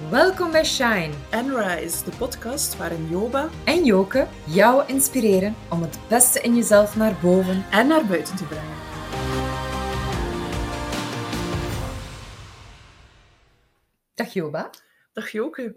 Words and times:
Welkom 0.00 0.50
bij 0.50 0.64
Shine 0.64 1.12
en 1.30 1.56
Rise, 1.56 2.04
de 2.04 2.16
podcast 2.16 2.76
waarin 2.76 3.08
Joba 3.08 3.48
en 3.64 3.84
Joke 3.84 4.28
jou 4.46 4.88
inspireren 4.88 5.54
om 5.70 5.82
het 5.82 5.98
beste 6.08 6.40
in 6.40 6.54
jezelf 6.54 6.96
naar 6.96 7.20
boven 7.22 7.64
en 7.70 7.86
naar 7.86 8.06
buiten 8.06 8.36
te 8.36 8.44
brengen. 8.44 8.76
Dag 14.14 14.32
Joba. 14.32 14.70
Dag 15.12 15.30
Joke. 15.30 15.76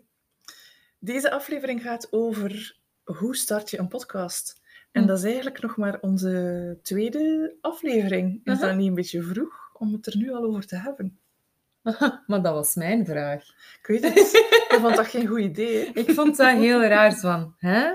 Deze 0.99 1.31
aflevering 1.31 1.81
gaat 1.81 2.07
over 2.11 2.77
hoe 3.03 3.35
start 3.35 3.69
je 3.69 3.79
een 3.79 3.87
podcast. 3.87 4.61
En 4.91 5.01
hm. 5.01 5.07
dat 5.07 5.17
is 5.17 5.23
eigenlijk 5.23 5.61
nog 5.61 5.77
maar 5.77 5.99
onze 6.01 6.79
tweede 6.83 7.55
aflevering. 7.61 8.41
Is 8.43 8.59
dat 8.59 8.75
niet 8.75 8.87
een 8.87 8.93
beetje 8.93 9.23
vroeg 9.23 9.69
om 9.73 9.93
het 9.93 10.07
er 10.07 10.17
nu 10.17 10.31
al 10.31 10.43
over 10.43 10.67
te 10.67 10.75
hebben? 10.75 11.19
maar 12.27 12.41
dat 12.41 12.53
was 12.53 12.75
mijn 12.75 13.05
vraag. 13.05 13.43
Ik 13.81 13.87
weet 13.87 14.03
het. 14.03 14.17
Ik 14.69 14.77
vond 14.81 14.95
dat 14.95 15.07
geen 15.07 15.27
goed 15.27 15.39
idee. 15.39 15.85
Ik 15.93 16.11
vond 16.11 16.37
dat 16.37 16.57
heel 16.57 16.83
raar 16.83 17.13
van. 17.15 17.55
Hè? 17.57 17.91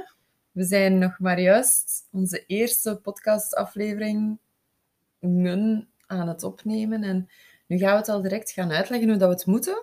We 0.53 0.65
zijn 0.65 0.99
nog 0.99 1.19
maar 1.19 1.41
juist 1.41 2.09
onze 2.11 2.45
eerste 2.47 3.01
podcastaflevering 3.03 4.39
aan 6.07 6.29
het 6.29 6.43
opnemen. 6.43 7.03
En 7.03 7.29
nu 7.67 7.79
gaan 7.79 7.93
we 7.93 7.99
het 7.99 8.09
al 8.09 8.23
direct 8.23 8.51
gaan 8.51 8.73
uitleggen 8.73 9.09
hoe 9.09 9.19
dat 9.19 9.29
we 9.29 9.35
het 9.35 9.47
moeten. 9.47 9.83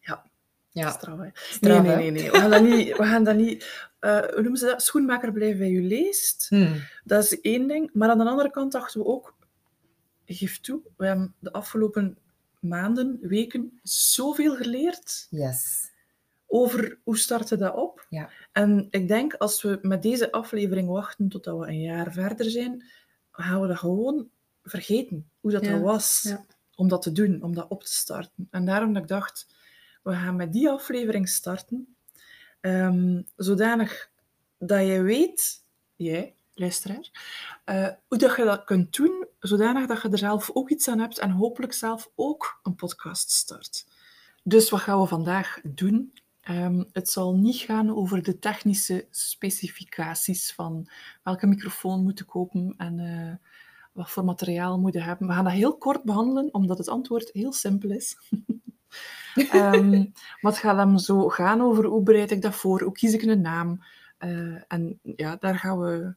Ja. 0.00 0.24
Ja. 0.70 0.90
Straf, 0.90 1.18
nee, 1.18 1.80
nee, 1.80 1.80
nee, 1.80 2.10
nee. 2.10 2.30
We 2.30 2.36
gaan 2.38 2.50
dat 2.50 2.62
niet... 2.62 2.96
We 2.96 3.04
gaan 3.04 3.24
dat 3.24 3.36
niet 3.36 3.88
uh, 4.00 4.18
hoe 4.18 4.42
noemen 4.42 4.56
ze 4.56 4.66
dat? 4.66 4.82
Schoenmaker 4.82 5.32
blijven 5.32 5.58
bij 5.58 5.70
je 5.70 5.82
leest. 5.82 6.46
Hmm. 6.48 6.82
Dat 7.04 7.24
is 7.24 7.40
één 7.40 7.68
ding. 7.68 7.90
Maar 7.92 8.10
aan 8.10 8.18
de 8.18 8.24
andere 8.24 8.50
kant 8.50 8.72
dachten 8.72 9.00
we 9.00 9.06
ook... 9.06 9.36
Geef 10.24 10.60
toe, 10.60 10.80
we 10.96 11.06
hebben 11.06 11.34
de 11.38 11.52
afgelopen 11.52 12.18
maanden, 12.60 13.18
weken 13.20 13.80
zoveel 13.82 14.56
geleerd. 14.56 15.26
Yes. 15.30 15.90
Over 16.46 16.98
hoe 17.04 17.18
starten 17.18 17.58
dat 17.58 17.74
op. 17.74 18.06
Ja. 18.08 18.30
En 18.52 18.86
ik 18.90 19.08
denk, 19.08 19.34
als 19.34 19.62
we 19.62 19.78
met 19.82 20.02
deze 20.02 20.32
aflevering 20.32 20.88
wachten 20.88 21.28
totdat 21.28 21.58
we 21.58 21.66
een 21.66 21.80
jaar 21.80 22.12
verder 22.12 22.50
zijn, 22.50 22.84
gaan 23.30 23.60
we 23.60 23.66
dat 23.66 23.78
gewoon 23.78 24.28
vergeten, 24.62 25.30
hoe 25.40 25.50
dat, 25.50 25.64
dat 25.64 25.80
was. 25.80 26.22
Ja. 26.22 26.44
Om 26.74 26.88
dat 26.88 27.02
te 27.02 27.12
doen, 27.12 27.42
om 27.42 27.54
dat 27.54 27.68
op 27.68 27.82
te 27.82 27.92
starten. 27.92 28.48
En 28.50 28.64
daarom 28.64 28.92
dat 28.92 29.02
ik 29.02 29.08
dacht, 29.08 29.46
we 30.02 30.12
gaan 30.12 30.36
met 30.36 30.52
die 30.52 30.68
aflevering 30.68 31.28
starten, 31.28 31.96
um, 32.60 33.26
zodanig 33.36 34.10
dat 34.58 34.86
je 34.86 35.02
weet, 35.02 35.62
jij, 35.96 36.34
luisteraar, 36.58 37.10
uh, 37.66 37.88
hoe 38.08 38.18
dat 38.18 38.36
je 38.36 38.44
dat 38.44 38.64
kunt 38.64 38.96
doen, 38.96 39.26
zodanig 39.38 39.86
dat 39.86 40.02
je 40.02 40.08
er 40.08 40.18
zelf 40.18 40.50
ook 40.52 40.70
iets 40.70 40.88
aan 40.88 40.98
hebt 40.98 41.18
en 41.18 41.30
hopelijk 41.30 41.72
zelf 41.72 42.10
ook 42.14 42.60
een 42.62 42.74
podcast 42.74 43.30
start. 43.30 43.86
Dus 44.42 44.70
wat 44.70 44.80
gaan 44.80 45.00
we 45.00 45.06
vandaag 45.06 45.60
doen? 45.62 46.12
Um, 46.50 46.88
het 46.92 47.10
zal 47.10 47.36
niet 47.36 47.56
gaan 47.56 47.96
over 47.96 48.22
de 48.22 48.38
technische 48.38 49.06
specificaties 49.10 50.52
van 50.52 50.88
welke 51.22 51.46
microfoon 51.46 52.02
moeten 52.02 52.26
kopen 52.26 52.74
en 52.76 52.98
uh, 52.98 53.34
wat 53.92 54.10
voor 54.10 54.24
materiaal 54.24 54.78
moeten 54.78 55.02
hebben. 55.02 55.26
We 55.26 55.32
gaan 55.32 55.44
dat 55.44 55.52
heel 55.52 55.78
kort 55.78 56.02
behandelen, 56.02 56.54
omdat 56.54 56.78
het 56.78 56.88
antwoord 56.88 57.30
heel 57.32 57.52
simpel 57.52 57.90
is. 57.90 58.18
um, 59.52 59.90
maar 60.40 60.52
het 60.52 60.58
gaat 60.58 60.76
hem 60.76 60.98
zo 60.98 61.28
gaan 61.28 61.60
over 61.60 61.84
hoe 61.84 62.02
bereid 62.02 62.30
ik 62.30 62.42
dat 62.42 62.54
voor, 62.54 62.82
hoe 62.82 62.92
kies 62.92 63.12
ik 63.12 63.22
een 63.22 63.40
naam. 63.40 63.84
Uh, 64.18 64.62
en 64.68 64.98
ja, 65.02 65.36
daar 65.36 65.58
gaan 65.58 65.78
we 65.78 66.14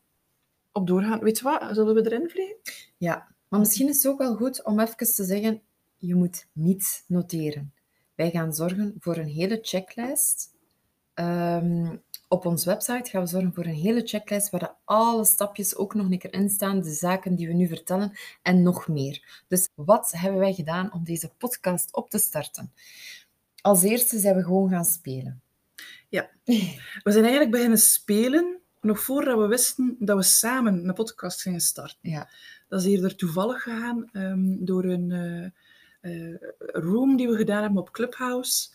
op 0.72 0.88
doorgaan. 0.88 1.20
Weet 1.20 1.38
je 1.38 1.44
wat, 1.44 1.64
zullen 1.72 1.96
we 1.96 2.06
erin 2.06 2.30
vliegen? 2.30 2.56
Ja, 2.98 3.28
maar 3.48 3.60
misschien 3.60 3.88
is 3.88 4.04
het 4.04 4.12
ook 4.12 4.20
wel 4.20 4.36
goed 4.36 4.64
om 4.64 4.80
even 4.80 4.98
te 4.98 5.24
zeggen, 5.24 5.62
je 5.98 6.16
moet 6.16 6.48
niets 6.54 7.04
noteren. 7.08 7.74
Wij 8.16 8.30
gaan 8.30 8.54
zorgen 8.54 8.96
voor 9.00 9.18
een 9.18 9.28
hele 9.28 9.60
checklist. 9.62 10.50
Um, 11.14 12.02
op 12.28 12.46
onze 12.46 12.70
website 12.70 13.10
gaan 13.10 13.22
we 13.22 13.28
zorgen 13.28 13.54
voor 13.54 13.66
een 13.66 13.74
hele 13.74 14.02
checklist 14.08 14.50
waar 14.50 14.76
alle 14.86 15.26
stapjes 15.26 15.76
ook 15.76 15.94
nog 15.94 16.12
een 16.12 16.20
keer 16.20 16.34
in 16.34 16.50
staan, 16.50 16.82
de 16.82 16.92
zaken 16.92 17.36
die 17.36 17.48
we 17.48 17.54
nu 17.54 17.68
vertellen 17.68 18.12
en 18.42 18.64
nog 18.64 18.88
meer. 18.88 19.44
Dus 19.48 19.70
wat 19.76 20.12
hebben 20.16 20.40
wij 20.40 20.54
gedaan 20.54 20.94
om 20.94 21.04
deze 21.04 21.32
podcast 21.38 21.96
op 21.96 22.10
te 22.10 22.18
starten? 22.18 22.74
Als 23.62 23.84
eerste 23.84 24.20
zijn 24.20 24.36
we 24.36 24.44
gewoon 24.44 24.70
gaan 24.70 24.86
spelen. 24.86 25.42
Ja, 26.10 26.30
we 27.04 27.12
zijn 27.12 27.24
eigenlijk 27.24 27.52
beginnen 27.52 27.78
spelen 27.78 28.61
nog 28.82 29.00
voordat 29.00 29.38
we 29.38 29.48
wisten 29.48 29.96
dat 30.00 30.18
we 30.18 30.24
samen 30.24 30.88
een 30.88 30.94
podcast 30.94 31.42
gingen 31.42 31.62
starten. 31.62 32.10
Ja. 32.10 32.30
Dat 32.68 32.82
is 32.82 32.88
eerder 32.88 33.16
toevallig 33.16 33.64
gegaan 33.64 34.10
um, 34.14 34.66
door 34.66 34.84
een 34.84 35.10
uh, 35.10 35.48
uh, 36.02 36.38
room 36.58 37.16
die 37.18 37.28
we 37.28 37.36
gedaan 37.36 37.62
hebben 37.62 37.82
op 37.82 37.92
Clubhouse. 37.92 38.70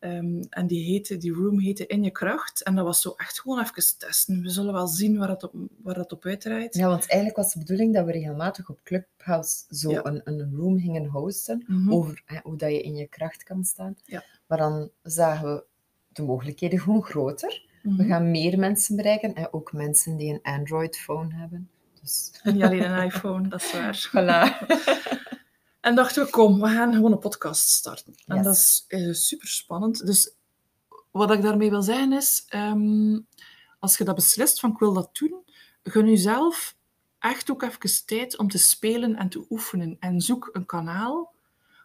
Um, 0.00 0.46
en 0.50 0.66
die, 0.66 0.84
heette, 0.84 1.16
die 1.16 1.32
room 1.32 1.60
heette 1.60 1.86
In 1.86 2.02
je 2.02 2.10
kracht. 2.10 2.62
En 2.62 2.74
dat 2.74 2.84
was 2.84 3.00
zo 3.00 3.14
echt 3.16 3.40
gewoon 3.40 3.60
even 3.60 3.98
testen. 3.98 4.42
We 4.42 4.48
zullen 4.48 4.72
wel 4.72 4.86
zien 4.86 5.18
waar 5.18 5.28
dat 5.28 5.42
op, 5.42 5.52
waar 5.82 5.94
dat 5.94 6.12
op 6.12 6.24
uitdraait. 6.24 6.74
Ja, 6.74 6.88
want 6.88 7.06
eigenlijk 7.08 7.36
was 7.36 7.52
de 7.52 7.58
bedoeling 7.58 7.94
dat 7.94 8.04
we 8.04 8.12
regelmatig 8.12 8.68
op 8.68 8.80
Clubhouse 8.82 9.64
zo 9.68 9.90
ja. 9.90 10.04
een, 10.04 10.20
een 10.24 10.54
room 10.56 10.78
gingen 10.78 11.06
hosten. 11.06 11.64
Mm 11.66 11.76
-hmm. 11.76 11.92
Over 11.92 12.22
hè, 12.24 12.38
hoe 12.42 12.56
dat 12.56 12.70
je 12.70 12.82
in 12.82 12.94
je 12.94 13.06
kracht 13.06 13.42
kan 13.42 13.64
staan. 13.64 13.96
Ja. 14.04 14.24
Maar 14.46 14.58
dan 14.58 14.90
zagen 15.02 15.54
we 15.54 15.64
de 16.08 16.22
mogelijkheden 16.22 16.80
gewoon 16.80 17.02
groter. 17.02 17.70
Mhm. 17.82 17.96
We 17.96 18.04
gaan 18.04 18.30
meer 18.30 18.58
mensen 18.58 18.96
bereiken. 18.96 19.34
En 19.34 19.52
ook 19.52 19.72
mensen 19.72 20.16
die 20.16 20.32
een 20.32 20.42
Android-phone 20.42 21.34
hebben. 21.34 21.70
Dus... 22.00 22.30
Niet 22.42 22.62
alleen 22.62 22.90
een 22.90 23.04
iPhone, 23.04 23.48
dat 23.48 23.62
is 23.62 23.72
waar. 23.72 24.08
Voilà. 24.16 24.66
En 25.80 25.94
dachten 25.94 26.24
we, 26.24 26.30
kom, 26.30 26.60
we 26.60 26.68
gaan 26.68 26.94
gewoon 26.94 27.12
een 27.12 27.18
podcast 27.18 27.68
starten. 27.68 28.14
En 28.26 28.36
Yes. 28.36 28.44
dat 28.44 28.54
is 28.54 28.84
uh, 28.88 29.12
super 29.12 29.48
spannend. 29.48 30.06
Dus 30.06 30.34
wat 31.10 31.32
ik 31.32 31.42
daarmee 31.42 31.70
wil 31.70 31.82
zeggen 31.82 32.12
is, 32.12 32.46
um, 32.54 33.26
als 33.78 33.96
je 33.98 34.04
dat 34.04 34.14
beslist 34.14 34.60
van 34.60 34.70
ik 34.70 34.78
wil 34.78 34.92
dat 34.92 35.16
doen, 35.16 35.44
gun 35.82 36.08
jezelf 36.08 36.76
echt 37.18 37.50
ook 37.50 37.62
even 37.62 38.06
tijd 38.06 38.38
om 38.38 38.48
te 38.48 38.58
spelen 38.58 39.16
en 39.16 39.28
te 39.28 39.46
oefenen. 39.50 39.96
En 40.00 40.20
zoek 40.20 40.48
een 40.52 40.66
kanaal 40.66 41.32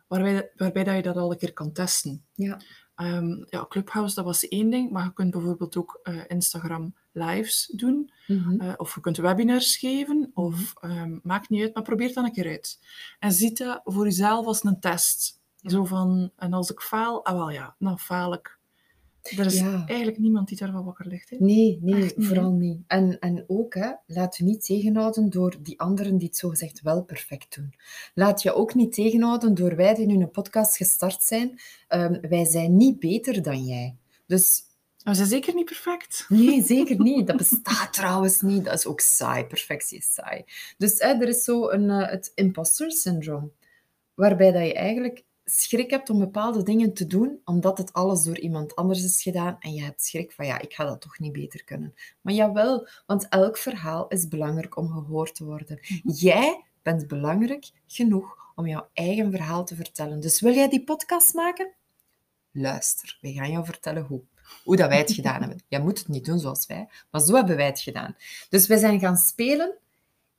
waarbij, 0.08 0.52
waarbij 0.56 0.84
dat 0.84 0.96
je 0.96 1.02
dat 1.02 1.16
al 1.18 1.31
een 1.31 1.38
keer 1.38 1.53
kan 1.53 1.72
testen. 1.72 2.25
Ja. 2.34 2.59
Um, 3.02 3.46
ja, 3.50 3.66
Clubhouse, 3.69 4.16
dat 4.16 4.25
was 4.25 4.47
één 4.47 4.69
ding, 4.69 4.91
maar 4.91 5.03
je 5.03 5.13
kunt 5.13 5.31
bijvoorbeeld 5.31 5.78
ook 5.78 6.00
uh, 6.03 6.22
Instagram 6.28 6.96
lives 7.12 7.72
doen. 7.75 8.12
Mm 8.28 8.38
-hmm. 8.38 8.62
Uh, 8.62 8.74
of 8.78 8.96
je 8.96 9.02
kunt 9.02 9.18
webinars 9.18 9.78
geven, 9.78 10.31
of 10.34 10.74
um, 10.81 11.19
maakt 11.24 11.50
niet 11.50 11.62
uit, 11.62 11.74
maar 11.74 11.84
probeer 11.84 12.06
het 12.06 12.16
dan 12.16 12.25
een 12.25 12.31
keer 12.31 12.47
uit. 12.47 12.80
En 13.19 13.31
zie 13.31 13.53
dat 13.53 13.81
voor 13.84 14.03
jezelf 14.03 14.46
als 14.46 14.63
een 14.63 14.80
test. 14.80 15.41
Zo 15.62 15.85
van, 15.85 16.31
en 16.35 16.53
als 16.53 16.72
ik 16.72 16.81
faal, 16.81 17.25
ah 17.25 17.35
wel 17.35 17.50
ja, 17.50 17.75
dan 17.80 18.00
faal 18.00 18.34
ik. 18.34 18.56
Er 19.30 19.46
is 19.46 19.60
Ja. 19.60 19.84
eigenlijk 19.88 20.18
niemand 20.18 20.48
die 20.48 20.58
daarvan 20.58 20.84
wakker 20.86 21.08
ligt. 21.08 21.30
Hè? 21.30 21.38
Nee, 21.40 21.80
nee, 21.82 22.04
Echt 22.04 22.14
vooral 22.18 22.52
niet. 22.52 22.80
En, 22.88 23.20
en 23.20 23.44
ook, 23.48 23.74
hè, 23.74 23.92
laat 24.06 24.38
je 24.38 24.44
niet 24.44 24.66
tegenhouden 24.66 25.30
door 25.30 25.56
die 25.62 25.80
anderen 25.80 26.18
die 26.18 26.28
het 26.28 26.38
zogezegd 26.38 26.82
wel 26.82 27.04
perfect 27.04 27.56
doen. 27.56 27.74
Laat 28.14 28.42
je 28.42 28.54
ook 28.54 28.74
niet 28.74 28.94
tegenhouden 28.94 29.54
door 29.54 29.76
wij 29.76 29.94
die 29.96 30.06
nu 30.06 30.16
een 30.22 30.32
podcast 30.32 30.78
gestart 30.78 31.24
zijn. 31.24 31.60
Um, 31.90 32.20
wij 32.30 32.46
zijn 32.46 32.78
niet 32.78 33.00
beter 33.00 33.42
dan 33.42 33.66
jij. 33.66 33.96
Dus 34.26 34.64
Maar 35.04 35.16
ze 35.16 35.26
zijn 35.26 35.42
zeker 35.42 35.56
niet 35.56 35.66
perfect. 35.66 36.26
nee, 36.30 36.64
zeker 36.76 37.00
niet. 37.00 37.28
Dat 37.28 37.38
bestaat 37.38 37.94
trouwens 37.94 38.42
niet. 38.42 38.66
Dat 38.66 38.74
is 38.74 38.86
ook 38.86 39.00
saai. 39.00 39.46
Perfectie 39.46 39.98
is 39.98 40.14
saai. 40.14 40.44
Dus 40.78 41.00
hè, 41.00 41.08
er 41.08 41.28
is 41.28 41.44
zo 41.44 41.70
een, 41.70 41.84
uh, 41.84 42.09
het 42.09 42.32
imposter 42.36 42.92
syndroom. 42.92 43.52
Waarbij 44.14 44.52
dat 44.52 44.66
je 44.66 44.74
eigenlijk 44.74 45.24
schrik 45.50 45.90
hebt 45.90 46.09
om 46.09 46.19
bepaalde 46.19 46.63
dingen 46.63 46.94
te 46.94 47.08
doen, 47.08 47.41
omdat 47.44 47.78
het 47.78 47.94
alles 47.94 48.24
door 48.24 48.40
iemand 48.40 48.75
anders 48.75 49.03
is 49.03 49.22
gedaan 49.22 49.56
en 49.59 49.74
je 49.74 49.81
hebt 49.81 50.03
schrik 50.03 50.31
van 50.31 50.46
ja, 50.46 50.59
ik 50.59 50.74
ga 50.74 50.85
dat 50.85 51.02
toch 51.02 51.19
niet 51.19 51.31
beter 51.31 51.63
kunnen. 51.63 51.94
Maar 52.22 52.34
jawel, 52.34 52.88
want 53.06 53.28
elk 53.30 53.58
verhaal 53.58 54.08
is 54.08 54.28
belangrijk 54.28 54.78
om 54.78 54.91
gehoord 54.91 55.35
te 55.35 55.46
worden. 55.46 55.80
Mhm. 55.81 56.13
Jij 56.13 56.63
bent 56.81 57.08
belangrijk 57.08 57.69
genoeg 57.88 58.52
om 58.56 58.68
jouw 58.68 58.90
eigen 58.94 59.31
verhaal 59.31 59.66
te 59.66 59.75
vertellen. 59.75 60.19
Dus 60.19 60.41
wil 60.41 60.53
jij 60.53 60.69
die 60.69 60.84
podcast 60.84 61.34
maken? 61.34 61.74
Luister, 62.52 63.17
we 63.22 63.34
gaan 63.34 63.52
jou 63.52 63.66
vertellen 63.66 64.03
hoe. 64.03 64.22
Hoe 64.64 64.76
dat 64.76 64.90
wij 64.90 64.97
het 64.97 65.14
gedaan 65.20 65.40
hebben. 65.40 65.61
Jij 65.67 65.82
moet 65.82 65.99
het 65.99 66.08
niet 66.08 66.26
doen 66.26 66.40
zoals 66.40 66.66
wij, 66.66 66.90
maar 67.11 67.22
zo 67.22 67.35
hebben 67.35 67.55
wij 67.55 67.66
het 67.66 67.79
gedaan. 67.79 68.16
Dus 68.49 68.67
wij 68.67 68.78
zijn 68.78 68.99
gaan 68.99 69.17
spelen 69.17 69.78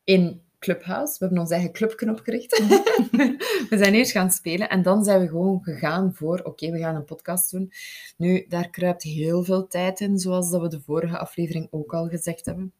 in 0.05 0.43
Clubhouse. 0.59 1.13
We 1.13 1.25
hebben 1.25 1.39
ons 1.39 1.51
eigen 1.51 1.73
clubje 1.73 2.11
opgericht. 2.11 2.59
we 3.71 3.77
zijn 3.79 3.95
eerst 3.95 4.11
gaan 4.11 4.31
spelen 4.31 4.69
en 4.69 4.83
dan 4.83 5.05
zijn 5.05 5.21
we 5.21 5.29
gewoon 5.29 5.63
gegaan 5.63 6.15
voor, 6.15 6.39
oké, 6.39 6.49
okay, 6.49 6.71
we 6.71 6.79
gaan 6.79 6.95
een 6.95 7.05
podcast 7.05 7.51
doen. 7.51 7.73
Nu, 8.17 8.47
daar 8.49 8.71
kruipt 8.71 9.03
heel 9.03 9.45
veel 9.45 9.67
tijd 9.67 10.01
in, 10.01 10.19
zoals 10.19 10.51
dat 10.51 10.61
we 10.61 10.69
de 10.69 10.81
vorige 10.81 11.19
aflevering 11.19 11.69
ook 11.71 11.95
al 11.95 12.09
gezegd 12.09 12.47
hebben. 12.47 12.73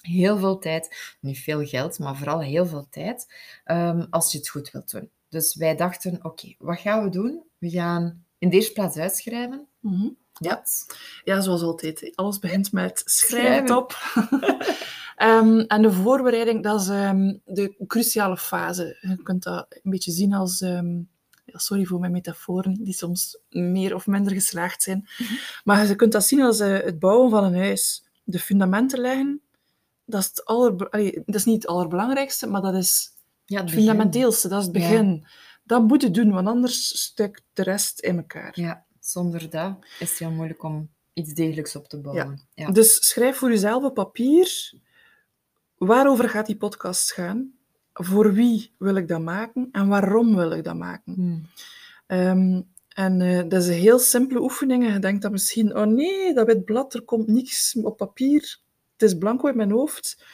Heel 0.00 0.38
veel 0.38 0.58
tijd, 0.58 1.16
niet 1.20 1.38
veel 1.38 1.66
geld, 1.66 1.98
maar 1.98 2.16
vooral 2.16 2.40
heel 2.40 2.66
veel 2.66 2.86
tijd, 2.90 3.34
um, 3.66 4.06
als 4.10 4.32
je 4.32 4.38
het 4.38 4.48
goed 4.48 4.70
wilt 4.70 4.90
doen. 4.90 5.10
Dus 5.28 5.54
wij 5.54 5.76
dachten, 5.76 6.14
oké, 6.14 6.26
okay, 6.26 6.56
wat 6.58 6.78
gaan 6.78 7.04
we 7.04 7.10
doen? 7.10 7.42
We 7.58 7.70
gaan 7.70 8.24
in 8.38 8.48
de 8.48 8.56
eerste 8.56 8.72
plaats 8.72 8.96
uitschrijven. 8.96 9.66
Mm 9.80 9.92
-hmm. 9.92 10.16
Ja. 10.32 10.62
ja, 11.24 11.40
zoals 11.40 11.62
altijd. 11.62 12.12
Alles 12.14 12.38
begint 12.38 12.72
met 12.72 13.02
schrijf 13.04 13.60
het 13.60 13.70
op. 13.70 13.96
um, 15.22 15.60
en 15.60 15.82
de 15.82 15.92
voorbereiding, 15.92 16.62
dat 16.62 16.80
is 16.80 16.88
um, 16.88 17.40
de 17.44 17.74
cruciale 17.86 18.36
fase. 18.36 18.96
Je 19.00 19.22
kunt 19.22 19.42
dat 19.42 19.66
een 19.82 19.90
beetje 19.90 20.10
zien 20.12 20.32
als 20.32 20.60
um, 20.60 21.08
Ja, 21.44 21.58
sorry 21.58 21.84
voor 21.84 22.00
mijn 22.00 22.12
metaforen, 22.12 22.74
die 22.84 22.94
soms 22.94 23.38
meer 23.50 23.94
of 23.94 24.06
minder 24.06 24.32
geslaagd 24.32 24.82
zijn. 24.82 25.08
Maar 25.64 25.86
je 25.86 25.96
kunt 25.96 26.12
dat 26.12 26.24
zien 26.24 26.42
als 26.42 26.60
eh, 26.60 26.80
het 26.84 26.98
bouwen 26.98 27.30
van 27.30 27.44
een 27.44 27.56
huis. 27.56 28.04
De 28.24 28.38
fundamenten 28.38 29.00
leggen, 29.00 29.40
dat 30.04 30.20
is, 30.20 30.26
het 30.26 30.44
aller, 30.44 30.88
allee, 30.88 31.22
dat 31.26 31.34
is 31.34 31.44
niet 31.44 31.62
het 31.62 31.66
allerbelangrijkste, 31.70 32.46
maar 32.46 32.60
dat 32.62 32.74
is 32.74 33.08
Ja, 33.44 33.60
het 33.60 33.70
fundamenteelste, 33.70 34.48
dat 34.48 34.60
is 34.60 34.66
het 34.66 34.76
Ja. 34.76 34.80
begin. 34.80 35.26
Dat 35.64 35.82
moet 35.82 36.02
je 36.02 36.10
doen, 36.10 36.30
want 36.32 36.48
anders 36.48 37.02
stukt 37.02 37.42
de 37.52 37.62
rest 37.62 38.00
in 38.00 38.16
elkaar. 38.16 38.60
Ja, 38.60 38.84
zonder 39.00 39.50
dat 39.50 39.76
is 39.98 40.08
het 40.10 40.18
heel 40.18 40.30
moeilijk 40.30 40.62
om 40.62 40.88
iets 41.12 41.32
degelijks 41.32 41.76
op 41.76 41.88
te 41.88 42.00
bouwen. 42.00 42.40
Ja. 42.54 42.70
Dus 42.70 43.06
schrijf 43.08 43.36
voor 43.36 43.50
jezelf 43.50 43.84
op 43.84 43.94
papier 43.94 44.72
waarover 45.86 46.28
gaat 46.28 46.46
die 46.46 46.56
podcast 46.56 47.12
gaan, 47.12 47.52
voor 47.92 48.32
wie 48.32 48.74
wil 48.78 48.96
ik 48.96 49.08
dat 49.08 49.20
maken 49.20 49.68
en 49.72 49.88
waarom 49.88 50.36
wil 50.36 50.50
ik 50.50 50.64
dat 50.64 50.76
maken. 50.76 51.14
Hmm. 51.14 51.46
Ehm, 52.06 52.60
en 52.88 53.20
eh, 53.20 53.48
dat 53.48 53.62
is 53.62 53.68
een 53.68 53.74
heel 53.74 53.98
simpele 53.98 54.40
oefening. 54.40 54.86
En 54.86 54.92
je 54.92 54.98
denkt 54.98 55.22
dan 55.22 55.32
misschien, 55.32 55.76
oh 55.76 55.86
nee, 55.86 56.34
dat 56.34 56.46
wit 56.46 56.64
blad, 56.64 56.94
er 56.94 57.02
komt 57.02 57.26
niks 57.26 57.76
op 57.82 57.96
papier. 57.96 58.58
Het 58.92 59.02
is 59.02 59.18
blanco 59.18 59.48
in 59.48 59.56
mijn 59.56 59.70
hoofd. 59.70 60.24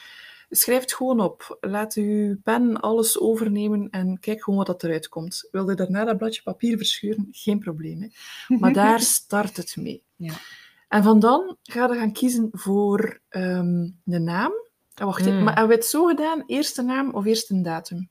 Schrijf 0.51 0.81
het 0.81 0.95
gewoon 0.95 1.21
op. 1.21 1.59
Laat 1.61 1.95
uw 1.95 2.37
pen 2.43 2.81
alles 2.81 3.19
overnemen 3.21 3.91
en 3.91 4.21
kijk 4.21 4.43
gewoon 4.43 4.59
wat 4.59 4.67
dat 4.67 4.83
eruit 4.83 5.09
komt. 5.09 5.49
Wil 5.51 5.69
je 5.69 5.77
daarna 5.77 6.05
dat 6.05 6.17
bladje 6.17 6.43
papier 6.43 6.77
verscheuren? 6.77 7.29
Geen 7.31 7.59
probleem. 7.59 8.03
Hè? 8.03 8.09
Maar 8.57 8.73
daar 8.83 9.01
start 9.01 9.57
het 9.57 9.77
mee. 9.77 10.03
Ja. 10.17 10.35
En 10.89 11.03
van 11.03 11.21
dan 11.21 11.57
ga 11.63 11.93
je 11.93 11.99
gaan 11.99 12.13
kiezen 12.13 12.49
voor 12.53 13.21
ehm 13.29 13.89
de 14.05 14.19
naam. 14.19 14.53
Ah, 14.99 15.05
wacht, 15.05 15.25
hè, 15.25 15.31
Mm. 15.33 15.43
maar 15.45 15.57
hebben 15.57 15.77
we 15.77 15.83
het 15.83 15.91
zo 15.91 16.05
gedaan? 16.07 16.43
Eerst 16.47 16.77
de 16.77 16.83
naam 16.83 17.11
of 17.11 17.25
eerst 17.25 17.51
een 17.51 17.63
datum? 17.63 18.09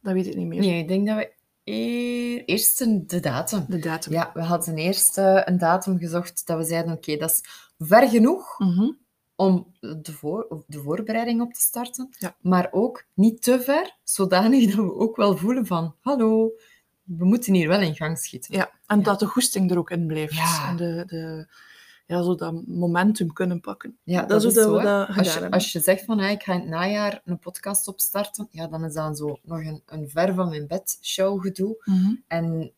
Dat 0.00 0.12
weet 0.12 0.26
ik 0.26 0.36
niet 0.36 0.46
meer. 0.46 0.60
Nee, 0.60 0.78
ik 0.78 0.88
denk 0.88 1.06
dat 1.06 1.16
we 1.16 1.32
eer- 1.64 2.44
eerst 2.44 2.80
een- 2.80 3.06
de 3.06 3.20
datum. 3.20 3.64
De 3.68 3.78
datum. 3.78 4.12
Ja, 4.12 4.30
we 4.34 4.40
hadden 4.42 4.76
eerst 4.76 5.18
eh, 5.18 5.40
een 5.44 5.58
datum 5.58 5.98
gezocht 5.98 6.46
dat 6.46 6.56
we 6.56 6.64
zeiden, 6.64 6.92
oké, 6.92 7.16
dat 7.16 7.30
is 7.30 7.40
ver 7.78 8.08
genoeg 8.08 8.58
Mhm. 8.58 8.90
om 9.36 9.72
de, 9.80 10.12
voor, 10.12 10.62
de 10.66 10.78
voorbereiding 10.82 11.40
op 11.40 11.52
te 11.52 11.60
starten, 11.60 12.08
Ja. 12.18 12.36
maar 12.40 12.68
ook 12.70 13.04
niet 13.14 13.42
te 13.42 13.60
ver, 13.60 13.96
zodanig 14.04 14.66
dat 14.74 14.84
we 14.84 14.94
ook 14.94 15.16
wel 15.16 15.36
voelen 15.36 15.66
van, 15.66 15.94
hallo, 16.00 16.50
we 17.02 17.24
moeten 17.24 17.54
hier 17.54 17.68
wel 17.68 17.80
in 17.80 17.94
gang 17.96 18.18
schieten. 18.18 18.54
Ja, 18.56 18.70
en 18.86 18.98
Ja. 18.98 19.04
dat 19.04 19.18
de 19.18 19.26
goesting 19.26 19.70
er 19.70 19.78
ook 19.78 19.90
in 19.90 20.06
blijft. 20.06 20.34
Ja. 20.34 20.68
En 20.68 20.76
de, 20.76 21.02
de, 21.06 21.46
ja, 22.12 22.22
zo 22.22 22.34
dat 22.34 22.66
momentum 22.66 23.32
kunnen 23.32 23.60
pakken. 23.60 23.96
Ja, 24.02 24.24
dat, 24.24 24.44
is 24.44 24.54
dat 24.54 24.64
zo, 24.64 24.72
we 24.72 24.78
hè. 24.78 24.84
dat 24.84 25.06
gedaan 25.06 25.18
als 25.18 25.26
je, 25.26 25.32
hebben. 25.32 25.50
als 25.50 25.72
je 25.72 25.80
zegt 25.80 26.04
van, 26.04 26.20
ah, 26.20 26.30
ik 26.30 26.42
ga 26.42 26.52
in 26.52 26.60
het 26.60 26.68
najaar 26.68 27.20
een 27.24 27.38
podcast 27.38 27.88
opstarten, 27.88 28.48
ja, 28.50 28.66
dan 28.66 28.84
is 28.84 28.94
dat 28.94 29.18
zo 29.18 29.38
nog 29.42 29.58
een, 29.58 29.82
een 29.86 30.08
ver 30.08 30.34
van 30.34 30.48
mijn 30.48 30.66
bed 30.66 30.98
show 31.02 31.42
gedoe. 31.42 31.82
Mhm. 31.84 32.14
En 32.26 32.72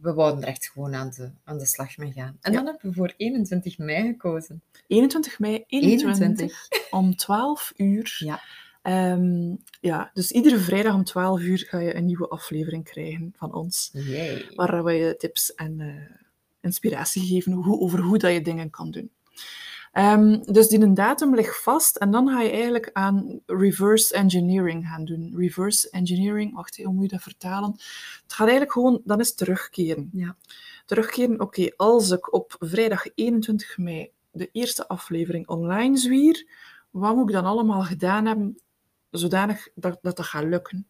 we 0.00 0.12
wouden 0.14 0.42
er 0.42 0.48
echt 0.48 0.70
gewoon 0.72 0.94
aan 0.94 1.10
de, 1.16 1.30
aan 1.44 1.58
de 1.58 1.66
slag 1.66 1.96
mee 1.96 2.12
gaan. 2.12 2.36
En 2.40 2.52
Ja. 2.52 2.58
dan 2.58 2.66
hebben 2.66 2.88
we 2.88 2.94
voor 2.96 3.14
21 3.16 3.78
mei 3.78 4.06
gekozen. 4.06 4.62
21 4.86 5.38
mei, 5.38 5.64
21, 5.66 6.20
21. 6.20 6.68
om 6.90 7.16
12 7.16 7.72
uur. 7.76 8.16
Ja. 8.18 8.40
Ehm, 8.82 9.54
ja, 9.80 10.10
dus 10.14 10.30
iedere 10.32 10.58
vrijdag 10.58 10.94
om 10.94 11.04
12 11.04 11.40
uur 11.40 11.66
ga 11.68 11.78
je 11.78 11.94
een 11.96 12.04
nieuwe 12.04 12.28
aflevering 12.28 12.84
krijgen 12.84 13.32
van 13.36 13.54
ons. 13.54 13.90
Yay. 13.92 14.50
Waar 14.54 14.84
we 14.84 14.92
je 14.92 15.16
tips 15.16 15.54
en 15.54 15.80
eh, 15.80 16.16
inspiratie 16.60 17.26
geven 17.26 17.52
hoe, 17.52 17.80
over 17.80 18.00
hoe 18.00 18.18
dat 18.18 18.32
je 18.32 18.40
dingen 18.40 18.70
kan 18.70 18.90
doen. 18.90 19.10
Ehm, 19.92 20.40
dus 20.42 20.68
die 20.68 20.80
een 20.80 20.94
datum 20.94 21.34
ligt 21.34 21.62
vast 21.62 21.96
en 21.96 22.10
dan 22.10 22.28
ga 22.28 22.40
je 22.40 22.50
eigenlijk 22.50 22.90
aan 22.92 23.40
reverse 23.46 24.14
engineering 24.14 24.86
gaan 24.86 25.04
doen. 25.04 25.34
Reverse 25.36 25.90
engineering, 25.90 26.54
wacht 26.54 26.72
even, 26.72 26.84
hoe 26.84 26.94
moet 26.94 27.10
je 27.10 27.16
dat 27.16 27.22
vertalen? 27.22 27.70
Het 28.22 28.32
gaat 28.32 28.48
eigenlijk 28.48 28.72
gewoon, 28.72 29.00
dan 29.04 29.20
is 29.20 29.34
terugkeren. 29.34 30.10
Ja. 30.12 30.36
Terugkeren, 30.86 31.40
oké, 31.40 31.70
als 31.76 32.10
ik 32.10 32.32
op 32.32 32.56
vrijdag 32.58 33.06
21 33.14 33.78
mei 33.78 34.10
de 34.30 34.48
eerste 34.52 34.88
aflevering 34.88 35.48
online 35.48 35.96
zwier, 35.96 36.46
wat 36.90 37.14
moet 37.14 37.28
ik 37.28 37.34
dan 37.34 37.44
allemaal 37.44 37.82
gedaan 37.82 38.26
hebben, 38.26 38.60
zodanig 39.10 39.68
dat 39.74 39.98
dat, 40.02 40.16
dat 40.16 40.26
gaat 40.26 40.44
lukken? 40.44 40.88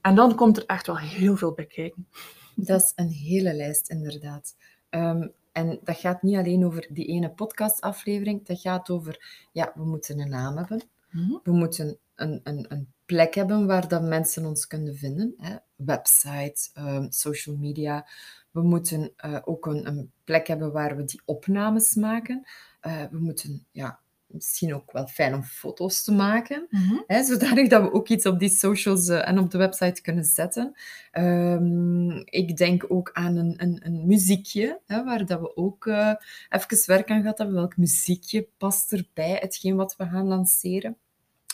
En 0.00 0.14
dan 0.14 0.34
komt 0.34 0.56
er 0.56 0.66
echt 0.66 0.86
wel 0.86 0.98
heel 0.98 1.36
veel 1.36 1.52
bij 1.52 1.66
kijken. 1.66 2.08
Dat 2.54 2.82
is 2.82 2.92
een 2.94 3.10
hele 3.10 3.54
lijst, 3.54 3.90
inderdaad. 3.90 4.54
Ehm, 4.96 5.28
en 5.52 5.80
dat 5.84 5.96
gaat 5.96 6.22
niet 6.22 6.36
alleen 6.36 6.64
over 6.64 6.86
die 6.90 7.06
ene 7.06 7.30
podcastaflevering. 7.30 8.46
Dat 8.46 8.60
gaat 8.60 8.90
over, 8.90 9.46
ja, 9.52 9.72
we 9.74 9.84
moeten 9.84 10.20
een 10.20 10.28
naam 10.28 10.56
hebben. 10.56 10.82
Mhm. 11.10 11.38
We 11.42 11.52
moeten 11.52 11.98
een, 12.14 12.40
een, 12.44 12.66
een 12.68 12.92
plek 13.06 13.34
hebben 13.34 13.66
waar 13.66 13.88
dat 13.88 14.02
mensen 14.02 14.46
ons 14.46 14.66
kunnen 14.66 14.96
vinden. 14.96 15.34
Hè? 15.38 15.56
Website, 15.76 16.70
ehm, 16.74 17.06
social 17.10 17.56
media. 17.56 18.06
We 18.50 18.62
moeten 18.62 19.12
eh, 19.16 19.38
ook 19.44 19.66
een, 19.66 19.86
een 19.86 20.12
plek 20.24 20.46
hebben 20.46 20.72
waar 20.72 20.96
we 20.96 21.04
die 21.04 21.22
opnames 21.24 21.94
maken. 21.94 22.46
Eh, 22.80 23.04
we 23.10 23.18
moeten, 23.18 23.66
ja, 23.70 24.00
misschien 24.26 24.74
ook 24.74 24.92
wel 24.92 25.06
fijn 25.06 25.34
om 25.34 25.42
foto's 25.42 26.02
te 26.02 26.12
maken. 26.12 26.66
Hè, 27.06 27.24
zodanig 27.24 27.68
dat 27.68 27.82
we 27.82 27.92
ook 27.92 28.08
iets 28.08 28.26
op 28.26 28.38
die 28.38 28.48
socials 28.48 29.08
eh, 29.08 29.28
en 29.28 29.38
op 29.38 29.50
de 29.50 29.58
website 29.58 30.02
kunnen 30.02 30.24
zetten. 30.24 30.74
Ehm, 31.10 32.10
ik 32.10 32.56
denk 32.56 32.84
ook 32.88 33.10
aan 33.12 33.36
een, 33.36 33.54
een, 33.56 33.80
een 33.84 34.06
muziekje, 34.06 34.80
hè, 34.86 35.04
waar 35.04 35.26
dat 35.26 35.40
we 35.40 35.56
ook 35.56 35.86
eh, 35.86 36.14
even 36.48 36.86
werk 36.86 37.10
aan 37.10 37.20
gehad 37.20 37.38
hebben. 37.38 37.56
Welk 37.56 37.76
muziekje 37.76 38.48
past 38.56 38.92
erbij, 38.92 39.38
hetgeen 39.40 39.76
wat 39.76 39.96
we 39.96 40.06
gaan 40.06 40.26
lanceren? 40.26 40.96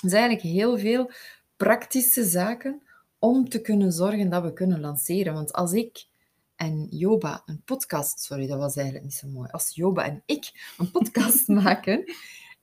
Is 0.02 0.12
eigenlijk 0.12 0.42
heel 0.42 0.78
veel 0.78 1.10
praktische 1.56 2.24
zaken 2.24 2.82
om 3.19 3.48
te 3.48 3.60
kunnen 3.60 3.92
zorgen 3.92 4.30
dat 4.30 4.42
we 4.42 4.52
kunnen 4.52 4.80
lanceren. 4.80 5.34
Want 5.34 5.52
als 5.52 5.72
ik 5.72 6.10
en 6.56 6.86
Joba 6.90 7.42
een 7.46 7.62
podcast... 7.64 8.20
Sorry, 8.20 8.46
dat 8.46 8.58
was 8.58 8.76
eigenlijk 8.76 9.06
niet 9.06 9.14
zo 9.14 9.28
mooi. 9.28 9.48
Als 9.50 9.74
Joba 9.74 10.04
en 10.04 10.22
ik 10.26 10.74
een 10.78 10.90
podcast 10.90 11.48
maken 11.62 12.04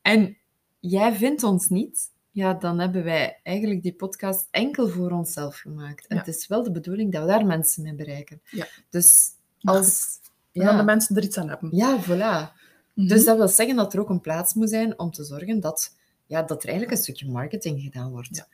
en 0.02 0.38
jij 0.80 1.14
vindt 1.14 1.44
ons 1.44 1.70
niet, 1.70 2.12
ja, 2.32 2.54
dan 2.54 2.80
hebben 2.80 3.04
wij 3.04 3.40
eigenlijk 3.44 3.82
die 3.84 3.94
podcast 3.94 4.48
enkel 4.52 4.88
voor 4.90 5.12
onszelf 5.12 5.58
gemaakt. 5.58 6.08
En 6.08 6.16
Ja. 6.16 6.22
het 6.24 6.36
is 6.36 6.48
wel 6.48 6.64
de 6.64 6.72
bedoeling 6.72 7.12
dat 7.12 7.22
we 7.22 7.28
daar 7.28 7.46
mensen 7.46 7.84
mee 7.84 7.96
bereiken. 7.96 8.42
Ja. 8.50 8.68
Dus 8.90 9.30
als... 9.62 10.18
En 10.52 10.66
dan 10.66 10.72
de 10.74 10.78
Ja, 10.78 10.84
mensen 10.84 11.16
er 11.16 11.24
iets 11.24 11.38
aan 11.38 11.50
hebben. 11.50 11.70
ja, 11.76 12.04
voilà. 12.04 12.58
Mhm. 12.94 13.08
Dus 13.08 13.26
dat 13.26 13.38
wil 13.38 13.48
zeggen 13.48 13.76
dat 13.76 13.94
er 13.94 14.00
ook 14.00 14.10
een 14.10 14.22
plaats 14.22 14.54
moet 14.54 14.70
zijn 14.70 15.00
om 15.00 15.12
te 15.12 15.24
zorgen 15.24 15.60
dat, 15.60 15.96
ja, 16.26 16.42
dat 16.44 16.64
er 16.64 16.70
eigenlijk 16.70 16.98
een 16.98 17.04
stukje 17.04 17.30
marketing 17.32 17.82
gedaan 17.82 18.12
wordt. 18.12 18.36
Ja. 18.36 18.48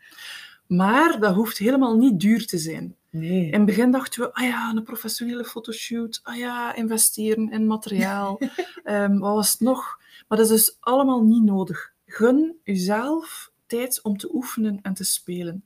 Maar 0.68 1.20
dat 1.20 1.36
hoeft 1.36 1.58
helemaal 1.58 1.98
niet 1.98 2.20
duur 2.20 2.46
te 2.46 2.58
zijn. 2.58 2.96
Nee. 3.16 3.46
In 3.46 3.54
het 3.54 3.66
begin 3.66 3.92
dachten 3.92 4.22
we, 4.22 4.34
ah 4.34 4.44
ja, 4.44 4.70
een 4.76 4.84
professionele 4.84 5.44
fotoshoot. 5.46 6.20
Ah 6.24 6.36
ja, 6.38 6.76
investeren 6.76 7.52
in 7.52 7.68
materiaal. 7.68 8.40
Ehm, 8.84 9.18
wat 9.18 9.34
was 9.36 9.52
het 9.52 9.62
nog? 9.62 10.00
Maar 10.28 10.38
dat 10.38 10.50
is 10.50 10.66
dus 10.66 10.78
allemaal 10.80 11.24
niet 11.24 11.44
nodig. 11.44 11.94
Gun 12.06 12.56
jezelf 12.64 13.52
tijd 13.68 14.00
om 14.04 14.18
te 14.18 14.34
oefenen 14.36 14.80
en 14.82 14.94
te 14.94 15.04
spelen. 15.04 15.66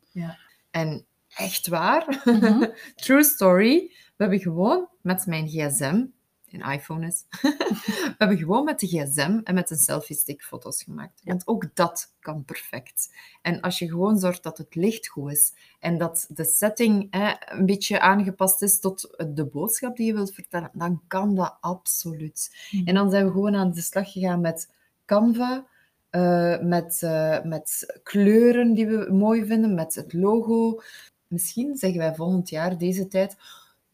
En 0.72 1.06
echt 1.36 1.68
waar, 1.68 2.22
Mhm. 2.26 2.66
true 2.96 3.24
story, 3.24 3.88
we 3.90 4.24
hebben 4.24 4.40
gewoon 4.40 4.88
met 5.02 5.26
mijn 5.26 5.48
gsm, 5.48 6.06
een 6.54 6.72
iPhone 6.72 7.08
is, 7.08 7.24
we 7.42 8.16
hebben 8.18 8.38
gewoon 8.38 8.64
met 8.64 8.80
de 8.80 8.88
gsm 8.88 9.40
en 9.44 9.54
met 9.54 9.70
een 9.70 9.78
selfie 9.78 10.16
stick 10.16 10.44
foto's 10.44 10.84
gemaakt. 10.84 11.22
Want 11.24 11.48
ook 11.48 11.76
dat 11.76 12.14
kan 12.20 12.46
perfect. 12.46 13.14
En 13.42 13.62
als 13.62 13.80
je 13.80 13.90
gewoon 13.90 14.20
zorgt 14.20 14.44
dat 14.44 14.58
het 14.58 14.76
licht 14.76 15.08
goed 15.08 15.32
is 15.32 15.54
en 15.80 15.98
dat 15.98 16.26
de 16.30 16.46
setting 16.46 17.08
hè, 17.10 17.34
een 17.46 17.66
beetje 17.66 18.00
aangepast 18.00 18.62
is 18.62 18.80
tot 18.80 19.24
de 19.34 19.46
boodschap 19.46 19.96
die 19.96 20.06
je 20.06 20.14
wilt 20.14 20.34
vertellen, 20.34 20.72
dan 20.74 21.02
kan 21.08 21.36
dat 21.36 21.58
absoluut. 21.62 22.68
Mhm. 22.72 22.88
En 22.88 22.94
dan 22.94 23.10
zijn 23.10 23.26
we 23.26 23.32
gewoon 23.32 23.56
aan 23.56 23.72
de 23.72 23.82
slag 23.82 24.12
gegaan 24.12 24.42
met 24.42 24.70
Canva, 25.06 25.66
eh, 26.10 26.60
met, 26.60 27.02
eh, 27.04 27.44
met 27.44 28.00
kleuren 28.04 28.74
die 28.74 28.88
we 28.88 29.12
mooi 29.12 29.46
vinden, 29.46 29.74
met 29.74 29.96
het 29.96 30.14
logo. 30.14 30.82
Misschien 31.28 31.78
zeggen 31.78 32.00
wij 32.00 32.16
volgend 32.16 32.50
jaar, 32.50 32.78
deze 32.78 33.08
tijd, 33.08 33.38